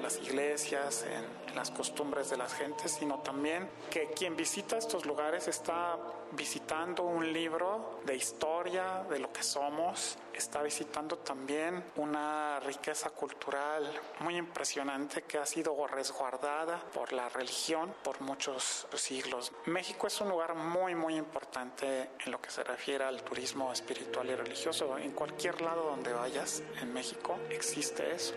las 0.05 0.18
iglesias, 0.18 1.07
en, 1.11 1.44
las 1.55 1.70
costumbres 1.70 2.30
de 2.30 2.36
las 2.36 2.52
gentes, 2.52 2.92
sino 2.92 3.20
también 3.20 3.70
que 3.88 4.09
quien 4.09 4.36
visita 4.36 4.76
estos 4.76 5.07
lugares 5.07 5.46
está 5.46 5.96
visitando 6.32 7.05
un 7.05 7.32
libro 7.32 8.00
de 8.05 8.16
historia, 8.16 9.05
de 9.09 9.20
lo 9.20 9.32
que 9.32 9.44
somos, 9.44 10.18
está 10.32 10.62
visitando 10.62 11.18
también 11.18 11.84
una 11.94 12.59
riqueza 12.59 13.11
cultural 13.11 13.88
muy 14.18 14.36
impresionante 14.36 15.22
que 15.22 15.38
ha 15.38 15.46
sido 15.46 15.86
resguardada 15.86 16.80
por 16.92 17.12
la 17.12 17.28
religión 17.28 17.94
por 18.02 18.20
muchos 18.20 18.88
siglos. 18.94 19.52
México 19.66 20.09
es 20.09 20.20
un 20.20 20.28
lugar 20.30 20.57
muy, 20.57 20.96
muy 20.96 21.14
importante 21.14 22.11
en 22.24 22.32
lo 22.32 22.42
que 22.42 22.50
se 22.50 22.64
refiere 22.64 23.05
al 23.05 23.22
turismo 23.22 23.72
espiritual 23.72 24.28
y 24.28 24.34
religioso. 24.34 24.98
En 24.98 25.12
cualquier 25.12 25.61
lado 25.61 25.84
donde 25.84 26.12
vayas 26.12 26.62
en 26.80 26.92
México 26.92 27.38
existe 27.48 28.12
eso. 28.12 28.34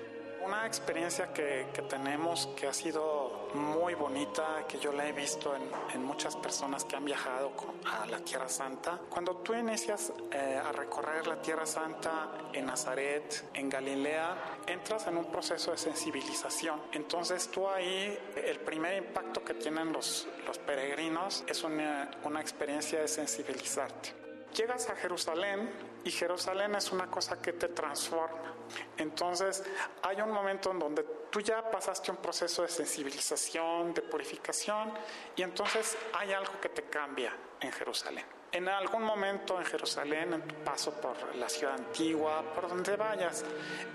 Una 0.48 0.66
experiencia 0.66 1.34
que, 1.34 1.68
que 1.74 1.82
tenemos 1.82 2.48
que 2.56 2.68
ha 2.68 2.74
sido 2.74 3.50
muy 3.54 3.96
bonita 3.96 4.66
que 4.66 4.80
yo 4.80 4.94
la 4.94 5.06
he 5.06 5.12
visto 5.12 5.54
en, 5.54 5.64
en 5.94 6.06
muchas 6.06 6.38
personas 6.38 6.86
que 6.86 6.96
han 6.96 7.04
viajado 7.04 7.52
a 7.84 8.06
la 8.06 8.20
Tierra 8.20 8.48
Santa. 8.48 8.98
Cuando 9.10 9.36
tú 9.38 9.54
inicias 9.54 10.14
eh, 10.32 10.62
a 10.66 10.72
recorrer 10.72 11.28
la 11.28 11.42
Tierra 11.42 11.66
Santa 11.66 12.30
en 12.54 12.66
Nazaret, 12.66 13.50
en 13.54 13.70
Galilea, 13.70 14.62
entras 14.68 15.06
en 15.08 15.18
un 15.18 15.26
proceso 15.26 15.72
de 15.72 15.78
sensibilización. 15.78 16.82
Entonces 16.94 17.50
tú 17.50 17.68
ahí, 17.68 18.18
el 18.38 18.62
primer 18.62 19.04
impacto 19.04 19.44
que 19.44 19.54
tienen 19.54 19.92
los, 19.92 20.30
los 20.46 20.58
peregrinos 20.60 21.44
es 21.46 21.62
una, 21.66 22.10
una 22.24 22.40
experiencia 22.40 23.02
de 23.02 23.10
sensibilizarte. 23.10 24.27
Llegas 24.58 24.90
a 24.90 24.96
Jerusalén 24.96 25.70
y 26.04 26.10
Jerusalén 26.10 26.74
es 26.74 26.92
una 26.92 27.06
cosa 27.12 27.40
que 27.40 27.54
te 27.54 27.68
transforma. 27.68 28.56
Entonces 28.98 29.64
hay 30.02 30.20
un 30.20 30.32
momento 30.32 30.72
en 30.72 30.80
donde 30.80 31.04
tú 31.30 31.42
ya 31.42 31.70
pasaste 31.70 32.10
un 32.10 32.18
proceso 32.18 32.64
de 32.64 32.68
sensibilización, 32.68 33.94
de 33.94 34.02
purificación, 34.02 34.92
y 35.36 35.44
entonces 35.44 35.96
hay 36.12 36.34
algo 36.34 36.60
que 36.60 36.70
te 36.70 36.82
cambia 36.86 37.32
en 37.62 37.72
Jerusalén. 37.72 38.37
En 38.58 38.68
algún 38.68 39.04
momento 39.04 39.60
en 39.60 39.66
Jerusalén, 39.66 40.34
en 40.34 40.42
tu 40.42 40.56
paso 40.64 40.92
por 41.00 41.36
la 41.36 41.48
ciudad 41.48 41.76
antigua, 41.76 42.42
por 42.56 42.68
donde 42.68 42.96
vayas, 42.96 43.46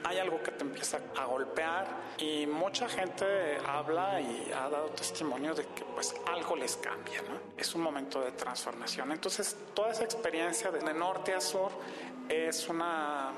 hay 0.05 0.19
algo 0.19 0.41
que 0.41 0.53
te 0.53 0.63
empieza 0.63 1.01
a 1.19 1.25
golpear 1.25 1.85
y 2.19 2.47
mucha 2.47 2.89
gente 2.89 3.59
habla 3.67 4.21
y 4.21 4.53
ha 4.53 4.69
dado 4.69 4.91
testimonio 4.91 5.53
de 5.53 5.65
que 5.65 5.85
pues 5.97 6.15
algo 6.33 6.55
les 6.55 6.77
cambia, 6.77 7.23
¿no? 7.23 7.41
Es 7.57 7.75
un 7.75 7.83
momento 7.83 8.21
de 8.21 8.31
transformación. 8.31 9.11
Entonces, 9.11 9.57
toda 9.75 9.91
esa 9.91 10.05
experiencia 10.05 10.71
de 10.71 10.95
norte 10.95 11.35
a 11.35 11.41
sur 11.41 11.73
es 12.29 12.69
una, 12.69 13.33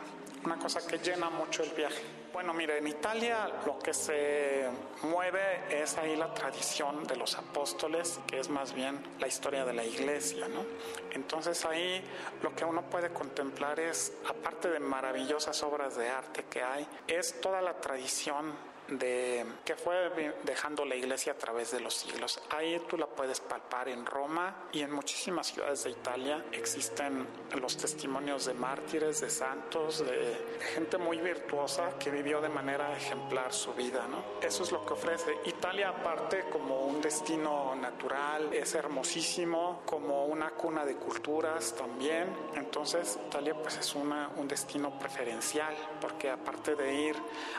una 0.44 0.58
cosa 0.58 0.86
que 0.86 0.98
llena 0.98 1.30
mucho 1.30 1.62
el 1.62 1.70
viaje. 1.70 2.02
Bueno, 2.32 2.52
mire, 2.52 2.78
en 2.78 2.88
Italia 2.88 3.48
lo 3.64 3.78
que 3.78 3.94
se 3.94 4.68
mueve 5.02 5.64
es 5.70 5.96
ahí 5.96 6.16
la 6.16 6.34
tradición 6.34 7.04
de 7.04 7.16
los 7.16 7.36
apóstoles, 7.36 8.20
que 8.26 8.40
es 8.40 8.48
más 8.48 8.74
bien 8.74 9.00
la 9.20 9.28
historia 9.28 9.64
de 9.64 9.72
la 9.72 9.84
iglesia, 9.84 10.48
¿no? 10.48 10.64
Entonces 11.12 11.64
ahí 11.64 12.02
lo 12.42 12.54
que 12.54 12.64
uno 12.64 12.82
puede 12.90 13.10
contemplar 13.10 13.78
es, 13.78 14.12
aparte 14.28 14.68
de 14.68 14.80
maravillosas 14.80 15.62
obras 15.62 15.96
de 15.96 16.08
arte 16.08 16.44
que 16.50 16.62
hay, 16.62 16.86
es 17.06 17.40
toda 17.40 17.62
la 17.62 17.80
tradición 17.80 18.52
de 18.88 19.44
que 19.64 19.76
fue 19.76 20.34
dejando 20.44 20.84
la 20.84 20.94
iglesia 20.94 21.32
a 21.32 21.36
través 21.36 21.70
de 21.70 21.80
los 21.80 21.94
siglos. 21.94 22.40
Ahí 22.50 22.80
tú 22.88 22.96
la 22.96 23.06
puedes 23.06 23.40
palpar 23.40 23.88
en 23.88 24.04
Roma 24.04 24.68
y 24.72 24.80
en 24.80 24.92
muchísimas 24.92 25.48
ciudades 25.48 25.84
de 25.84 25.90
Italia. 25.90 26.44
Existen 26.52 27.26
los 27.60 27.76
testimonios 27.76 28.46
de 28.46 28.54
mártires, 28.54 29.20
de 29.20 29.30
santos, 29.30 30.04
de 30.04 30.58
gente 30.74 30.98
muy 30.98 31.18
virtuosa 31.18 31.98
que 31.98 32.10
vivió 32.10 32.40
de 32.40 32.48
manera 32.48 32.96
ejemplar 32.96 33.52
su 33.52 33.72
vida. 33.74 34.06
¿no? 34.08 34.24
Eso 34.46 34.62
es 34.62 34.72
lo 34.72 34.84
que 34.84 34.92
ofrece. 34.92 35.38
Italia 35.44 35.88
aparte 35.88 36.44
como 36.50 36.86
un 36.86 37.00
destino 37.00 37.74
natural, 37.74 38.52
es 38.52 38.74
hermosísimo, 38.74 39.82
como 39.86 40.26
una 40.26 40.50
cuna 40.50 40.84
de 40.84 40.96
culturas 40.96 41.74
también. 41.74 42.28
Entonces 42.54 43.18
Italia 43.26 43.54
pues 43.54 43.76
es 43.78 43.94
una, 43.94 44.30
un 44.36 44.48
destino 44.48 44.98
preferencial 44.98 45.74
porque 46.00 46.30
aparte 46.30 46.74
de 46.74 46.94
ir 46.94 47.16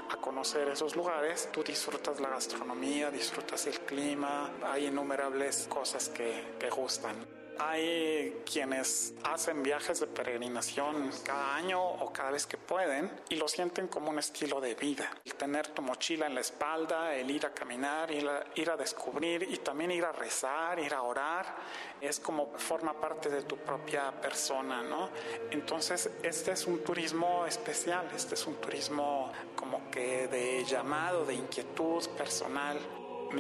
a 0.10 0.18
conocer 0.18 0.68
esos 0.70 0.96
lugares, 0.96 1.15
tú 1.52 1.64
disfrutas 1.64 2.20
la 2.20 2.30
gastronomía, 2.30 3.10
disfrutas 3.10 3.66
el 3.68 3.80
clima, 3.82 4.52
hay 4.64 4.88
innumerables 4.88 5.68
cosas 5.70 6.10
que, 6.10 6.56
que 6.60 6.70
gustan. 6.70 7.16
Hay 7.60 8.42
quienes 8.52 9.14
hacen 9.24 9.64
viajes 9.64 10.00
de 10.00 10.08
peregrinación 10.08 11.10
cada 11.24 11.56
año 11.56 11.82
o 11.82 12.12
cada 12.12 12.32
vez 12.32 12.46
que 12.46 12.58
pueden 12.58 13.12
y 13.30 13.36
lo 13.36 13.48
sienten 13.48 13.88
como 13.88 14.10
un 14.10 14.20
estilo 14.20 14.60
de 14.60 14.76
vida. 14.76 15.10
El 15.24 15.36
tener 15.36 15.68
tu 15.70 15.82
mochila 15.82 16.28
en 16.28 16.36
la 16.36 16.42
espalda, 16.42 17.16
el 17.16 17.32
ir 17.32 17.46
a 17.46 17.54
caminar, 17.54 18.12
ir 18.12 18.28
a, 18.28 18.44
ir 18.56 18.70
a 18.70 18.78
descubrir 18.78 19.44
y 19.44 19.58
también 19.58 19.92
ir 19.92 20.06
a 20.06 20.12
rezar, 20.12 20.80
ir 20.80 20.94
a 20.94 21.02
orar, 21.02 21.56
es 22.02 22.20
como 22.20 22.58
forma 22.58 22.94
parte 23.00 23.30
de 23.30 23.44
tu 23.44 23.58
propia 23.58 24.12
persona, 24.12 24.82
¿no? 24.82 25.10
Entonces, 25.52 26.10
este 26.24 26.52
es 26.52 26.66
un 26.68 26.84
turismo 26.84 27.46
especial, 27.46 28.10
este 28.16 28.36
es 28.36 28.46
un 28.48 28.56
turismo 28.56 29.32
como 29.56 29.90
que 29.90 30.28
de 30.28 30.64
llamado, 30.66 31.26
de 31.26 31.36
inquietud 31.36 32.08
personal. 32.18 32.78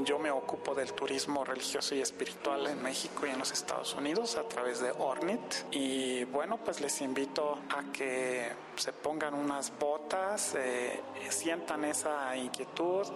Yo 0.03 0.19
me 0.19 0.29
ocupo 0.29 0.75
del 0.75 0.91
turismo 0.93 1.45
religioso 1.45 1.95
y 1.95 2.01
espiritual 2.01 2.67
en 2.67 2.83
México 2.83 3.25
y 3.25 3.29
en 3.29 3.39
los 3.39 3.51
Estados 3.51 3.93
Unidos 3.93 4.35
a 4.35 4.43
través 4.43 4.81
de 4.81 4.91
Ornit. 4.91 5.39
Y 5.71 6.25
bueno, 6.25 6.57
pues 6.57 6.81
les 6.81 6.99
invito 7.01 7.59
a 7.69 7.91
que 7.93 8.51
se 8.75 8.91
pongan 8.91 9.33
unas 9.33 9.71
botas, 9.79 10.55
eh, 10.55 11.01
sientan 11.29 11.85
esa 11.85 12.35
inquietud, 12.35 13.07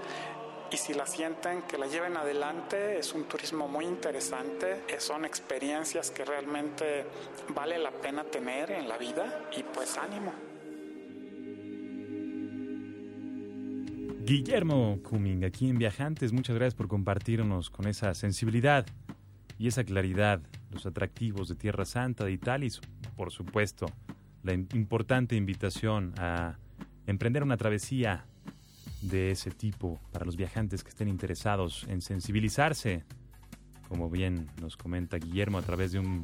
y 0.72 0.78
si 0.78 0.94
la 0.94 1.06
sienten, 1.06 1.64
que 1.64 1.78
la 1.78 1.88
lleven 1.88 2.16
adelante. 2.16 2.98
Es 2.98 3.14
un 3.14 3.26
turismo 3.26 3.68
muy 3.68 3.86
interesante, 3.86 4.84
son 5.00 5.26
experiencias 5.26 6.12
que 6.12 6.24
realmente 6.24 7.06
vale 7.50 7.78
la 7.78 7.92
pena 7.92 8.24
tener 8.24 8.72
en 8.72 8.88
la 8.88 8.98
vida 8.98 9.50
y 9.52 9.64
pues 9.64 9.98
ánimo. 9.98 10.49
Guillermo 14.30 15.00
Cumming, 15.02 15.44
aquí 15.44 15.68
en 15.72 15.80
Viajantes, 15.80 16.32
muchas 16.34 16.56
gracias 16.56 16.76
por 16.76 16.88
compartirnos 16.88 17.72
con 17.72 17.88
esa 17.88 18.14
sensibilidad 18.14 18.86
y 19.58 19.68
esa 19.68 19.84
claridad 19.84 20.40
los 20.70 20.86
atractivos 20.86 21.50
de 21.50 21.56
Tierra 21.56 21.84
Santa, 21.84 22.26
de 22.26 22.34
Italia 22.34 22.70
y, 22.70 23.16
por 23.16 23.32
supuesto, 23.32 23.88
la 24.44 24.54
importante 24.54 25.36
invitación 25.36 26.14
a 26.20 26.60
emprender 27.08 27.42
una 27.42 27.58
travesía 27.58 28.24
de 29.02 29.32
ese 29.32 29.50
tipo 29.50 30.00
para 30.12 30.26
los 30.26 30.36
viajantes 30.36 30.84
que 30.84 30.90
estén 30.90 31.08
interesados 31.08 31.88
en 31.90 32.00
sensibilizarse, 32.00 33.06
como 33.88 34.12
bien 34.12 34.52
nos 34.62 34.78
comenta 34.78 35.18
Guillermo, 35.18 35.58
a 35.58 35.64
través 35.64 35.92
de 35.92 35.98
un 35.98 36.24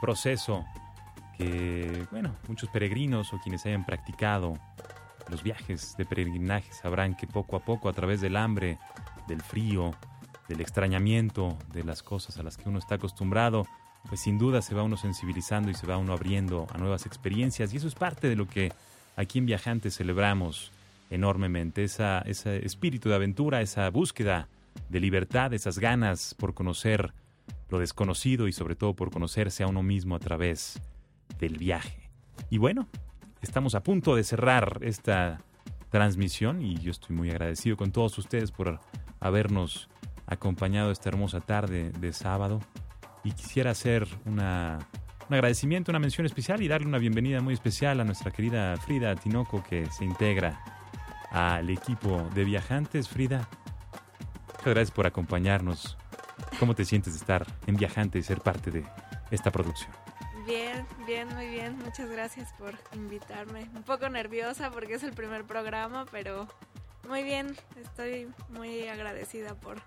proceso 0.00 0.64
que, 1.36 2.06
bueno, 2.10 2.34
muchos 2.48 2.70
peregrinos 2.70 3.30
o 3.34 3.38
quienes 3.40 3.66
hayan 3.66 3.84
practicado 3.84 4.54
los 5.32 5.42
viajes 5.42 5.96
de 5.96 6.04
peregrinaje 6.04 6.72
sabrán 6.74 7.16
que 7.16 7.26
poco 7.26 7.56
a 7.56 7.64
poco, 7.64 7.88
a 7.88 7.92
través 7.94 8.20
del 8.20 8.36
hambre, 8.36 8.78
del 9.26 9.40
frío, 9.40 9.92
del 10.46 10.60
extrañamiento, 10.60 11.56
de 11.72 11.84
las 11.84 12.02
cosas 12.02 12.38
a 12.38 12.42
las 12.42 12.58
que 12.58 12.68
uno 12.68 12.78
está 12.78 12.96
acostumbrado, 12.96 13.66
pues 14.08 14.20
sin 14.20 14.38
duda 14.38 14.60
se 14.60 14.74
va 14.74 14.82
uno 14.82 14.98
sensibilizando 14.98 15.70
y 15.70 15.74
se 15.74 15.86
va 15.86 15.96
uno 15.96 16.12
abriendo 16.12 16.66
a 16.72 16.78
nuevas 16.78 17.06
experiencias. 17.06 17.72
Y 17.72 17.78
eso 17.78 17.88
es 17.88 17.94
parte 17.94 18.28
de 18.28 18.36
lo 18.36 18.46
que 18.46 18.72
aquí 19.16 19.38
en 19.38 19.46
Viajantes 19.46 19.96
celebramos 19.96 20.70
enormemente, 21.08 21.82
esa, 21.82 22.18
ese 22.20 22.64
espíritu 22.64 23.08
de 23.08 23.14
aventura, 23.14 23.62
esa 23.62 23.88
búsqueda 23.88 24.48
de 24.90 25.00
libertad, 25.00 25.54
esas 25.54 25.78
ganas 25.78 26.34
por 26.34 26.52
conocer 26.52 27.14
lo 27.70 27.78
desconocido 27.78 28.48
y 28.48 28.52
sobre 28.52 28.76
todo 28.76 28.94
por 28.94 29.10
conocerse 29.10 29.62
a 29.62 29.66
uno 29.66 29.82
mismo 29.82 30.14
a 30.14 30.18
través 30.18 30.78
del 31.38 31.56
viaje. 31.56 32.10
Y 32.50 32.58
bueno, 32.58 32.86
estamos 33.42 33.74
a 33.74 33.82
punto 33.82 34.14
de 34.14 34.24
cerrar 34.24 34.78
esta 34.82 35.42
transmisión 35.90 36.62
y 36.62 36.78
yo 36.78 36.90
estoy 36.90 37.14
muy 37.14 37.30
agradecido 37.30 37.76
con 37.76 37.92
todos 37.92 38.16
ustedes 38.16 38.50
por 38.50 38.80
habernos 39.20 39.88
acompañado 40.26 40.90
esta 40.90 41.10
hermosa 41.10 41.40
tarde 41.40 41.90
de 41.90 42.12
sábado 42.12 42.60
y 43.24 43.32
quisiera 43.32 43.72
hacer 43.72 44.08
una, 44.24 44.78
un 45.28 45.34
agradecimiento, 45.34 45.92
una 45.92 45.98
mención 45.98 46.24
especial 46.24 46.62
y 46.62 46.68
darle 46.68 46.86
una 46.86 46.98
bienvenida 46.98 47.40
muy 47.40 47.54
especial 47.54 48.00
a 48.00 48.04
nuestra 48.04 48.30
querida 48.30 48.76
Frida 48.78 49.14
Tinoco 49.16 49.62
que 49.62 49.86
se 49.86 50.04
integra 50.04 50.60
al 51.30 51.68
equipo 51.68 52.28
de 52.34 52.44
viajantes. 52.44 53.08
Frida, 53.08 53.48
muchas 54.48 54.66
gracias 54.66 54.90
por 54.92 55.06
acompañarnos. 55.06 55.98
¿Cómo 56.58 56.74
te 56.74 56.84
sientes 56.84 57.14
de 57.14 57.18
estar 57.18 57.46
en 57.66 57.76
Viajante 57.76 58.18
y 58.18 58.22
ser 58.22 58.40
parte 58.40 58.70
de 58.70 58.84
esta 59.30 59.50
producción? 59.50 59.92
Bien, 60.46 60.86
bien, 61.06 61.28
muy 61.34 61.46
bien. 61.48 61.78
Muchas 61.78 62.10
gracias 62.10 62.52
por 62.58 62.74
invitarme. 62.94 63.68
Un 63.74 63.82
poco 63.82 64.08
nerviosa 64.08 64.70
porque 64.70 64.94
es 64.94 65.02
el 65.02 65.12
primer 65.12 65.44
programa, 65.44 66.06
pero 66.10 66.48
muy 67.08 67.22
bien. 67.22 67.56
Estoy 67.80 68.28
muy 68.48 68.88
agradecida 68.88 69.54
por, 69.54 69.80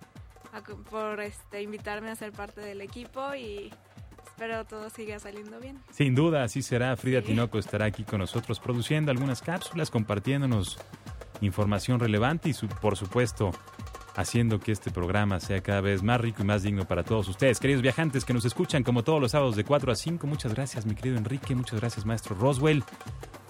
por 0.90 1.20
este, 1.22 1.62
invitarme 1.62 2.10
a 2.10 2.16
ser 2.16 2.32
parte 2.32 2.62
del 2.62 2.82
equipo 2.82 3.36
y 3.36 3.72
espero 4.26 4.66
todo 4.66 4.90
siga 4.90 5.20
saliendo 5.20 5.60
bien. 5.60 5.80
Sin 5.92 6.16
duda, 6.16 6.44
así 6.44 6.62
será. 6.62 6.96
Frida 6.96 7.22
Tinoco 7.22 7.58
estará 7.58 7.86
aquí 7.86 8.04
con 8.04 8.20
nosotros 8.20 8.60
produciendo 8.60 9.12
algunas 9.12 9.42
cápsulas, 9.42 9.90
compartiéndonos 9.90 10.78
información 11.42 12.00
relevante 12.00 12.50
y 12.50 12.54
por 12.54 12.96
supuesto 12.96 13.52
haciendo 14.16 14.60
que 14.60 14.72
este 14.72 14.92
programa 14.92 15.40
sea 15.40 15.62
cada 15.62 15.82
vez 15.82 16.02
más 16.02 16.20
rico 16.20 16.42
y 16.42 16.46
más 16.46 16.64
digno 16.64 16.86
para 16.86 17.04
todos 17.04 17.28
ustedes. 17.28 17.60
Queridos 17.60 17.82
viajantes 17.82 18.26
que 18.26 18.34
nos 18.34 18.46
escuchan 18.46 18.84
como 18.84 19.04
todos 19.04 19.22
los 19.22 19.32
sábados 19.32 19.56
de 19.56 19.64
4 19.64 19.92
a 19.92 19.96
5, 19.96 20.28
muchas 20.28 20.54
gracias 20.54 20.86
mi 20.86 20.96
querido 20.96 21.18
Enrique, 21.18 21.56
muchas 21.56 21.80
gracias 21.80 22.06
maestro 22.06 22.36
Roswell. 22.36 22.84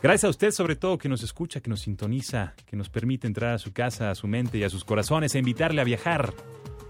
Gracias 0.02 0.26
a 0.26 0.30
usted 0.30 0.52
sobre 0.52 0.76
todo 0.76 0.98
que 0.98 1.10
nos 1.10 1.24
escucha, 1.24 1.62
que 1.62 1.70
nos 1.70 1.82
sintoniza, 1.82 2.54
que 2.66 2.76
nos 2.76 2.90
permite 2.90 3.28
entrar 3.28 3.54
a 3.54 3.60
su 3.60 3.74
casa, 3.74 4.12
a 4.12 4.16
su 4.16 4.28
mente 4.28 4.58
y 4.58 4.64
a 4.64 4.70
sus 4.70 4.84
corazones 4.84 5.36
e 5.36 5.40
invitarle 5.40 5.82
a 5.82 5.86
viajar 5.86 6.34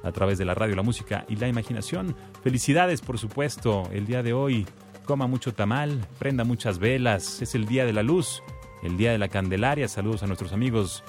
a 0.03 0.11
través 0.11 0.37
de 0.37 0.45
la 0.45 0.53
radio, 0.53 0.75
la 0.75 0.83
música 0.83 1.25
y 1.27 1.35
la 1.35 1.47
imaginación. 1.47 2.15
Felicidades 2.43 3.01
por 3.01 3.17
supuesto 3.17 3.89
el 3.91 4.05
día 4.05 4.23
de 4.23 4.33
hoy. 4.33 4.65
Coma 5.05 5.27
mucho 5.27 5.53
tamal, 5.53 6.05
prenda 6.17 6.43
muchas 6.43 6.79
velas, 6.79 7.41
es 7.41 7.53
el 7.53 7.65
día 7.65 7.85
de 7.85 7.93
la 7.93 8.01
luz 8.01 8.41
el 8.85 8.97
Día 8.97 9.11
de 9.11 9.17
la 9.17 9.27
Candelaria. 9.27 9.87
Saludos 9.87 10.23
a 10.23 10.27
nuestros 10.27 10.53
amigos 10.53 11.03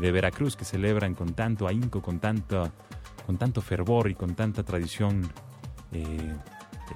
de 0.00 0.12
Veracruz 0.12 0.56
que 0.56 0.64
celebran 0.64 1.14
con 1.14 1.34
tanto 1.34 1.66
ahínco, 1.66 2.02
con 2.02 2.20
tanto, 2.20 2.70
con 3.26 3.36
tanto 3.36 3.60
fervor 3.60 4.10
y 4.10 4.14
con 4.14 4.34
tanta 4.34 4.62
tradición 4.62 5.30
eh, 5.92 6.36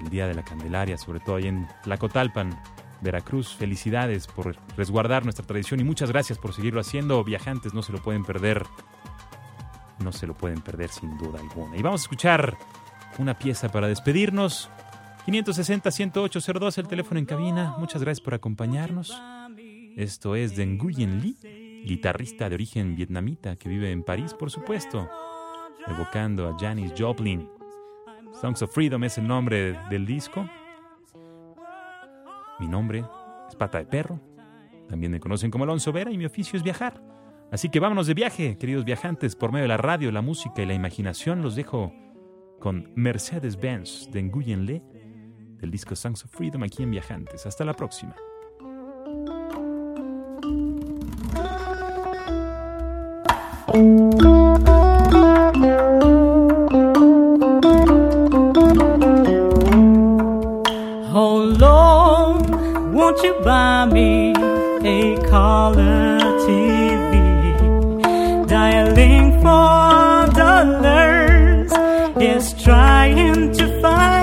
el 0.01 0.09
Día 0.09 0.27
de 0.27 0.33
la 0.33 0.43
Candelaria, 0.43 0.97
sobre 0.97 1.19
todo 1.19 1.37
ahí 1.37 1.47
en 1.47 1.67
Tlacotalpan, 1.83 2.59
Veracruz. 3.01 3.53
Felicidades 3.55 4.27
por 4.27 4.55
resguardar 4.77 5.23
nuestra 5.23 5.45
tradición 5.45 5.79
y 5.79 5.83
muchas 5.83 6.09
gracias 6.09 6.39
por 6.39 6.53
seguirlo 6.53 6.79
haciendo. 6.79 7.23
Viajantes 7.23 7.73
no 7.73 7.81
se 7.81 7.91
lo 7.91 8.01
pueden 8.01 8.23
perder. 8.23 8.65
No 9.99 10.11
se 10.11 10.25
lo 10.25 10.33
pueden 10.33 10.61
perder 10.61 10.89
sin 10.89 11.17
duda 11.17 11.39
alguna. 11.39 11.77
Y 11.77 11.81
vamos 11.81 12.01
a 12.01 12.03
escuchar 12.03 12.57
una 13.19 13.37
pieza 13.37 13.69
para 13.69 13.87
despedirnos. 13.87 14.69
560-10802, 15.27 16.77
el 16.79 16.87
teléfono 16.87 17.19
en 17.19 17.25
cabina. 17.25 17.75
Muchas 17.77 18.01
gracias 18.01 18.21
por 18.21 18.33
acompañarnos. 18.33 19.21
Esto 19.95 20.35
es 20.35 20.55
de 20.55 20.65
Nguyen 20.65 21.21
Lee, 21.21 21.37
guitarrista 21.83 22.49
de 22.49 22.55
origen 22.55 22.95
vietnamita 22.95 23.55
que 23.55 23.69
vive 23.69 23.91
en 23.91 24.03
París, 24.03 24.33
por 24.33 24.49
supuesto, 24.49 25.09
evocando 25.87 26.47
a 26.47 26.57
Janis 26.57 26.93
Joplin. 26.97 27.49
Songs 28.39 28.61
of 28.61 28.73
Freedom 28.73 29.03
es 29.03 29.17
el 29.17 29.27
nombre 29.27 29.77
del 29.89 30.05
disco. 30.05 30.47
Mi 32.59 32.67
nombre 32.67 33.03
es 33.49 33.55
Pata 33.55 33.79
de 33.79 33.85
Perro. 33.85 34.19
También 34.89 35.11
me 35.11 35.19
conocen 35.19 35.51
como 35.51 35.63
Alonso 35.63 35.91
Vera 35.91 36.11
y 36.11 36.17
mi 36.17 36.25
oficio 36.25 36.57
es 36.57 36.63
viajar. 36.63 37.01
Así 37.51 37.69
que 37.69 37.79
vámonos 37.79 38.07
de 38.07 38.13
viaje, 38.13 38.57
queridos 38.57 38.85
viajantes, 38.85 39.35
por 39.35 39.51
medio 39.51 39.63
de 39.63 39.69
la 39.69 39.77
radio, 39.77 40.11
la 40.11 40.21
música 40.21 40.61
y 40.61 40.65
la 40.65 40.73
imaginación. 40.73 41.41
Los 41.41 41.55
dejo 41.55 41.93
con 42.59 42.91
Mercedes-Benz 42.95 44.09
de 44.11 44.23
Nguyen 44.23 44.65
Le 44.65 44.81
del 45.59 45.69
disco 45.69 45.95
Songs 45.95 46.25
of 46.25 46.31
Freedom 46.31 46.63
aquí 46.63 46.83
en 46.83 46.91
Viajantes. 46.91 47.45
Hasta 47.45 47.63
la 47.63 47.73
próxima. 47.73 48.15
Oh 53.75 53.79
Lord, 61.57 62.49
won't 62.93 63.23
you 63.23 63.33
buy 63.43 63.85
me 63.85 64.33
a 64.83 65.17
color 65.27 66.19
TV? 66.45 67.13
Dialing 68.47 69.41
for 69.41 70.27
dollars 70.35 71.71
is 72.21 72.53
trying 72.61 73.51
to 73.53 73.81
find 73.81 74.22